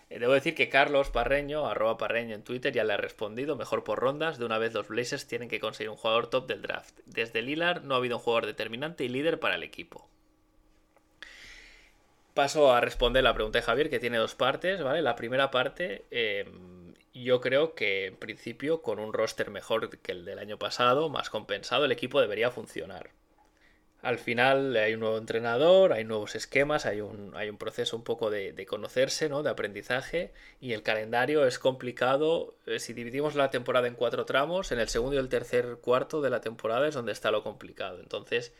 Eh, 0.09 0.19
debo 0.19 0.33
decir 0.33 0.53
que 0.53 0.69
Carlos 0.69 1.09
Parreño, 1.09 1.65
arroba 1.65 1.97
Parreño 1.97 2.35
en 2.35 2.43
Twitter, 2.43 2.71
ya 2.71 2.83
le 2.83 2.93
ha 2.93 2.97
respondido, 2.97 3.55
mejor 3.55 3.83
por 3.83 3.99
rondas, 3.99 4.37
de 4.37 4.45
una 4.45 4.59
vez 4.59 4.73
los 4.73 4.87
Blazers 4.87 5.27
tienen 5.27 5.49
que 5.49 5.59
conseguir 5.59 5.89
un 5.89 5.97
jugador 5.97 6.29
top 6.29 6.47
del 6.47 6.61
draft. 6.61 6.99
Desde 7.05 7.41
Lillard 7.41 7.83
no 7.83 7.95
ha 7.95 7.97
habido 7.97 8.17
un 8.17 8.23
jugador 8.23 8.45
determinante 8.45 9.03
y 9.03 9.09
líder 9.09 9.39
para 9.39 9.55
el 9.55 9.63
equipo. 9.63 10.07
Paso 12.37 12.71
a 12.71 12.81
responder 12.81 13.23
la 13.23 13.33
pregunta 13.33 13.57
de 13.57 13.63
Javier, 13.63 13.89
que 13.89 13.97
tiene 13.97 14.19
dos 14.19 14.35
partes, 14.35 14.83
¿vale? 14.83 15.01
La 15.01 15.15
primera 15.15 15.49
parte, 15.49 16.05
em, 16.11 16.93
yo 17.11 17.41
creo 17.41 17.73
que 17.73 18.05
en 18.05 18.15
principio 18.15 18.83
con 18.83 18.99
un 18.99 19.11
roster 19.11 19.49
mejor 19.49 19.89
que 19.89 20.11
el 20.11 20.23
del 20.23 20.37
año 20.37 20.59
pasado, 20.59 21.09
más 21.09 21.31
compensado, 21.31 21.85
el 21.85 21.91
equipo 21.91 22.21
debería 22.21 22.51
funcionar. 22.51 23.09
Al 24.03 24.19
final 24.19 24.75
hay 24.75 24.93
un 24.93 24.99
nuevo 24.99 25.17
entrenador, 25.17 25.93
hay 25.93 26.03
nuevos 26.03 26.35
esquemas, 26.35 26.85
hay 26.85 27.01
un, 27.01 27.35
hay 27.35 27.49
un 27.49 27.57
proceso 27.57 27.97
un 27.97 28.03
poco 28.03 28.29
de, 28.29 28.53
de, 28.53 28.67
conocerse, 28.67 29.29
¿no? 29.29 29.41
de 29.41 29.49
aprendizaje, 29.49 30.31
y 30.61 30.73
el 30.73 30.83
calendario 30.83 31.43
es 31.47 31.57
complicado. 31.57 32.53
Eh, 32.67 32.77
si 32.77 32.93
dividimos 32.93 33.33
la 33.33 33.49
temporada 33.49 33.87
en 33.87 33.95
cuatro 33.95 34.25
tramos, 34.25 34.71
en 34.71 34.79
el 34.79 34.89
segundo 34.89 35.15
y 35.15 35.19
el 35.19 35.29
tercer 35.29 35.79
cuarto 35.81 36.21
de 36.21 36.29
la 36.29 36.41
temporada 36.41 36.87
es 36.87 36.93
donde 36.93 37.13
está 37.13 37.31
lo 37.31 37.41
complicado. 37.41 37.99
Entonces 37.99 38.53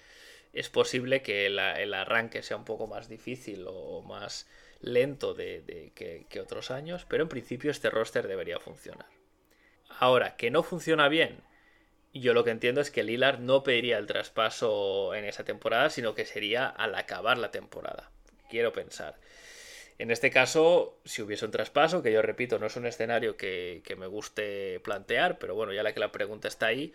es 0.58 0.70
posible 0.70 1.22
que 1.22 1.46
el 1.46 1.94
arranque 1.94 2.42
sea 2.42 2.58
un 2.58 2.66
poco 2.66 2.88
más 2.88 3.08
difícil 3.08 3.66
o 3.68 4.02
más 4.02 4.48
lento 4.82 5.34
de, 5.34 5.92
que, 5.94 6.42
otros 6.42 6.72
años, 6.72 7.06
pero 7.08 7.24
en 7.24 7.30
principio 7.30 7.70
este 7.70 7.90
roster 7.90 8.28
debería 8.28 8.60
funcionar. 8.60 9.08
Ahora, 10.00 10.36
que 10.36 10.50
no 10.50 10.64
funciona 10.64 11.10
bien, 11.10 11.42
yo 12.14 12.34
lo 12.34 12.44
que 12.44 12.52
entiendo 12.52 12.82
es 12.82 12.90
que 12.90 13.04
Lillard 13.04 13.40
no 13.40 13.64
pediría 13.64 13.98
el 13.98 14.08
traspaso 14.08 15.14
en 15.14 15.26
esa 15.26 15.44
temporada, 15.44 15.90
sino 15.90 16.16
que 16.16 16.26
sería 16.26 16.68
al 16.68 16.96
acabar 16.96 17.38
la 17.38 17.52
temporada. 17.52 18.12
Quiero 18.50 18.72
pensar. 18.72 19.20
En 20.00 20.12
este 20.12 20.30
caso, 20.30 21.00
si 21.06 21.24
hubiese 21.24 21.46
un 21.46 21.52
traspaso, 21.52 22.04
que 22.04 22.12
yo 22.12 22.22
repito, 22.22 22.60
no 22.60 22.68
es 22.68 22.76
un 22.76 22.86
escenario 22.86 23.36
que, 23.36 23.82
que, 23.84 23.96
me 23.96 24.06
guste 24.06 24.80
plantear, 24.82 25.40
pero 25.40 25.56
bueno, 25.56 25.74
ya 25.74 25.82
la 25.82 25.94
que 25.94 26.00
la 26.00 26.12
pregunta 26.12 26.48
está 26.48 26.68
ahí, 26.68 26.94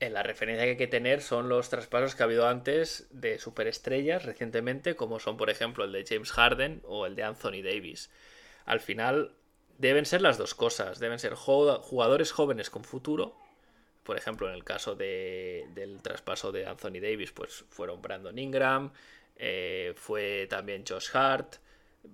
la 0.00 0.22
referencia 0.22 0.64
que 0.64 0.70
hay 0.70 0.76
que 0.76 0.86
tener 0.86 1.22
son 1.22 1.48
los 1.48 1.68
traspasos 1.70 2.14
que 2.14 2.22
ha 2.22 2.26
habido 2.26 2.48
antes 2.48 3.06
de 3.10 3.38
superestrellas 3.38 4.24
recientemente, 4.24 4.96
como 4.96 5.20
son 5.20 5.36
por 5.36 5.50
ejemplo 5.50 5.84
el 5.84 5.92
de 5.92 6.04
James 6.06 6.32
Harden 6.32 6.82
o 6.84 7.06
el 7.06 7.14
de 7.16 7.22
Anthony 7.22 7.62
Davis. 7.62 8.10
Al 8.64 8.80
final 8.80 9.34
deben 9.78 10.06
ser 10.06 10.22
las 10.22 10.38
dos 10.38 10.54
cosas, 10.54 10.98
deben 10.98 11.18
ser 11.18 11.34
jugadores 11.34 12.32
jóvenes 12.32 12.70
con 12.70 12.84
futuro, 12.84 13.36
por 14.02 14.16
ejemplo 14.16 14.48
en 14.48 14.54
el 14.54 14.64
caso 14.64 14.94
de, 14.94 15.66
del 15.74 16.02
traspaso 16.02 16.52
de 16.52 16.66
Anthony 16.66 17.00
Davis, 17.00 17.32
pues 17.32 17.64
fueron 17.68 18.02
Brandon 18.02 18.38
Ingram, 18.38 18.92
eh, 19.36 19.94
fue 19.96 20.46
también 20.48 20.84
Josh 20.88 21.10
Hart, 21.12 21.56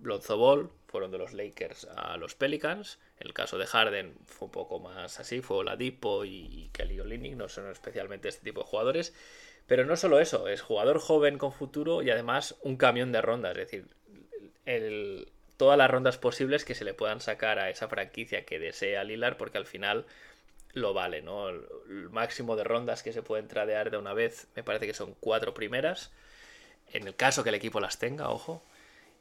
Lonzo 0.03 0.37
Ball, 0.37 0.71
fueron 0.87 1.11
de 1.11 1.19
los 1.19 1.33
Lakers 1.33 1.87
a 1.97 2.17
los 2.17 2.35
Pelicans. 2.35 2.99
El 3.23 3.33
caso 3.35 3.57
de 3.57 3.67
Harden 3.67 4.15
fue 4.27 4.47
un 4.47 4.53
poco 4.53 4.81
más 4.81 5.21
así, 5.21 5.41
fue 5.41 5.59
Oladipo 5.59 6.25
y 6.25 6.71
Kelly 6.73 7.01
Olynyk, 7.01 7.37
no 7.37 7.49
son 7.49 7.71
especialmente 7.71 8.29
este 8.29 8.45
tipo 8.45 8.61
de 8.61 8.67
jugadores. 8.67 9.15
Pero 9.67 9.85
no 9.87 9.97
solo 9.97 10.19
eso, 10.19 10.49
es 10.49 10.61
jugador 10.61 10.99
joven 10.99 11.39
con 11.39 11.53
futuro 11.53 12.03
y 12.03 12.11
además 12.11 12.57
un 12.63 12.77
camión 12.77 13.13
de 13.13 13.23
rondas, 13.23 13.53
es 13.53 13.59
decir, 13.59 13.87
el, 14.67 15.29
todas 15.57 15.79
las 15.79 15.91
rondas 15.91 16.19
posibles 16.19 16.65
que 16.65 16.75
se 16.75 16.85
le 16.85 16.95
puedan 16.95 17.21
sacar 17.21 17.59
a 17.59 17.71
esa 17.71 17.89
franquicia 17.89 18.45
que 18.45 18.59
desea 18.59 19.05
Lilar, 19.05 19.37
porque 19.37 19.59
al 19.59 19.67
final 19.67 20.07
lo 20.73 20.95
vale, 20.95 21.23
¿no? 21.23 21.49
El, 21.49 21.63
máximo 22.11 22.57
de 22.57 22.65
rondas 22.65 23.03
que 23.03 23.13
se 23.13 23.23
pueden 23.23 23.49
tradear 23.49 23.91
de 23.91 23.99
una 23.99 24.13
vez 24.13 24.49
me 24.57 24.65
parece 24.65 24.87
que 24.87 24.95
son 24.95 25.15
cuatro 25.21 25.55
primeras. 25.55 26.11
En 26.93 27.07
el 27.07 27.15
caso 27.15 27.43
que 27.43 27.51
el 27.51 27.55
equipo 27.55 27.81
las 27.81 27.99
tenga, 27.99 28.31
ojo, 28.31 28.63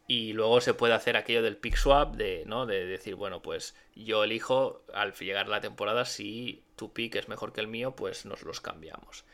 y 0.07 0.33
luego 0.33 0.61
se 0.61 0.73
puede 0.73 0.93
hacer 0.93 1.15
aquello 1.15 1.41
del 1.41 1.57
pick 1.57 1.75
swap 1.75 2.15
de, 2.15 2.43
¿no? 2.45 2.65
de 2.65 2.85
decir, 2.85 3.15
bueno, 3.15 3.41
pues 3.41 3.75
yo 3.95 4.23
elijo 4.23 4.83
al 4.93 5.13
llegar 5.13 5.47
la 5.47 5.61
temporada 5.61 6.05
si 6.05 6.63
tu 6.75 6.91
pick 6.91 7.15
es 7.15 7.29
mejor 7.29 7.53
que 7.53 7.61
el 7.61 7.67
mío, 7.67 7.95
pues 7.95 8.25
nos 8.25 8.43
los 8.43 8.59
cambiamos. 8.61 9.25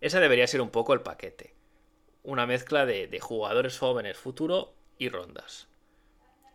Ese 0.00 0.20
debería 0.20 0.46
ser 0.46 0.60
un 0.60 0.70
poco 0.70 0.92
el 0.92 1.00
paquete. 1.00 1.54
Una 2.22 2.46
mezcla 2.46 2.84
de, 2.84 3.06
de 3.06 3.20
jugadores 3.20 3.78
jóvenes 3.78 4.18
futuro 4.18 4.74
y 4.98 5.08
rondas. 5.08 5.68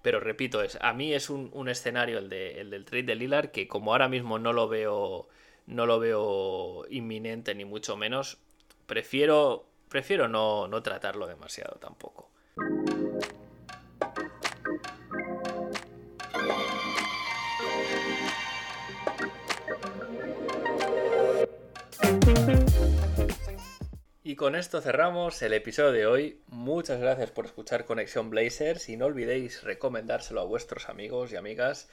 Pero 0.02 0.20
repito, 0.20 0.62
es, 0.62 0.78
a 0.82 0.94
mí 0.94 1.14
es 1.14 1.30
un, 1.30 1.50
un 1.54 1.70
escenario 1.70 2.18
el, 2.18 2.30
de, 2.30 2.60
el, 2.60 2.70
del 2.70 2.86
trade 2.86 3.04
de 3.04 3.16
Lillard 3.16 3.52
que 3.52 3.68
como 3.68 3.92
ahora 3.92 4.10
mismo 4.10 4.40
no 4.40 4.54
lo 4.54 4.68
veo 4.68 5.28
no 5.68 5.86
lo 5.86 6.00
veo 6.00 6.86
inminente 6.90 7.56
ni 7.56 7.66
mucho 7.66 7.96
menos, 7.96 8.40
prefiero, 8.88 9.66
prefiero 9.90 10.28
no, 10.28 10.68
no 10.68 10.84
tratarlo 10.84 11.28
demasiado 11.28 11.78
tampoco. 11.80 12.30
Y 24.24 24.36
con 24.36 24.56
esto 24.56 24.80
cerramos 24.80 25.42
el 25.42 25.54
episodio 25.54 25.92
de 25.92 26.06
hoy. 26.06 26.42
Muchas 26.48 27.02
gracias 27.02 27.32
por 27.32 27.46
escuchar 27.46 27.84
Conexión 27.84 28.30
Blazers 28.30 28.88
y 28.88 28.96
no 28.96 29.08
olvidéis 29.08 29.64
recomendárselo 29.64 30.40
a 30.40 30.46
vuestros 30.46 30.88
amigos 30.88 31.34
y 31.34 31.36
amigas. 31.36 31.90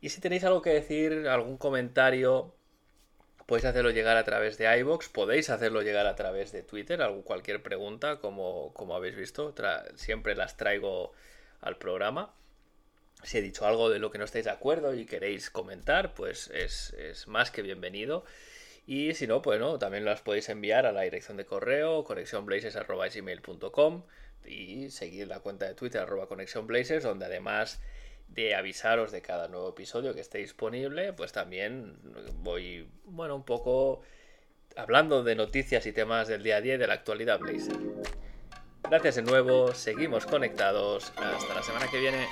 Y 0.00 0.10
si 0.10 0.20
tenéis 0.20 0.44
algo 0.44 0.62
que 0.62 0.70
decir, 0.70 1.26
algún 1.28 1.56
comentario, 1.56 2.54
podéis 3.46 3.64
hacerlo 3.64 3.90
llegar 3.90 4.16
a 4.16 4.22
través 4.22 4.58
de 4.58 4.78
iBox, 4.78 5.08
podéis 5.08 5.50
hacerlo 5.50 5.82
llegar 5.82 6.06
a 6.06 6.14
través 6.14 6.52
de 6.52 6.62
Twitter, 6.62 7.00
cualquier 7.24 7.62
pregunta, 7.62 8.20
como, 8.20 8.72
como 8.72 8.94
habéis 8.94 9.16
visto, 9.16 9.52
siempre 9.96 10.36
las 10.36 10.56
traigo 10.56 11.12
al 11.60 11.78
programa. 11.78 12.32
Si 13.24 13.38
he 13.38 13.42
dicho 13.42 13.66
algo 13.66 13.90
de 13.90 13.98
lo 13.98 14.12
que 14.12 14.18
no 14.18 14.24
estáis 14.24 14.44
de 14.44 14.52
acuerdo 14.52 14.94
y 14.94 15.04
queréis 15.04 15.50
comentar, 15.50 16.14
pues 16.14 16.48
es, 16.54 16.92
es 16.92 17.26
más 17.26 17.50
que 17.50 17.62
bienvenido. 17.62 18.24
Y 18.86 19.14
si 19.14 19.26
no, 19.26 19.42
pues 19.42 19.60
no, 19.60 19.78
también 19.78 20.04
las 20.04 20.22
podéis 20.22 20.48
enviar 20.48 20.86
a 20.86 20.92
la 20.92 21.02
dirección 21.02 21.36
de 21.36 21.44
correo 21.44 22.04
conexionblazers.com 22.04 24.04
y 24.46 24.90
seguir 24.90 25.28
la 25.28 25.40
cuenta 25.40 25.66
de 25.66 25.74
Twitter 25.74 26.00
arroba 26.00 26.26
conexionblazers, 26.26 27.04
donde 27.04 27.26
además 27.26 27.80
de 28.28 28.54
avisaros 28.54 29.12
de 29.12 29.22
cada 29.22 29.48
nuevo 29.48 29.70
episodio 29.70 30.14
que 30.14 30.20
esté 30.20 30.38
disponible, 30.38 31.12
pues 31.12 31.32
también 31.32 31.98
voy, 32.42 32.88
bueno, 33.04 33.36
un 33.36 33.44
poco 33.44 34.02
hablando 34.76 35.24
de 35.24 35.34
noticias 35.34 35.84
y 35.86 35.92
temas 35.92 36.28
del 36.28 36.42
día 36.42 36.56
a 36.56 36.60
día 36.60 36.74
y 36.74 36.78
de 36.78 36.86
la 36.86 36.94
actualidad 36.94 37.38
Blazer. 37.38 37.76
Gracias 38.82 39.16
de 39.16 39.22
nuevo, 39.22 39.74
seguimos 39.74 40.26
conectados, 40.26 41.12
hasta 41.16 41.54
la 41.54 41.62
semana 41.62 41.86
que 41.90 42.00
viene. 42.00 42.26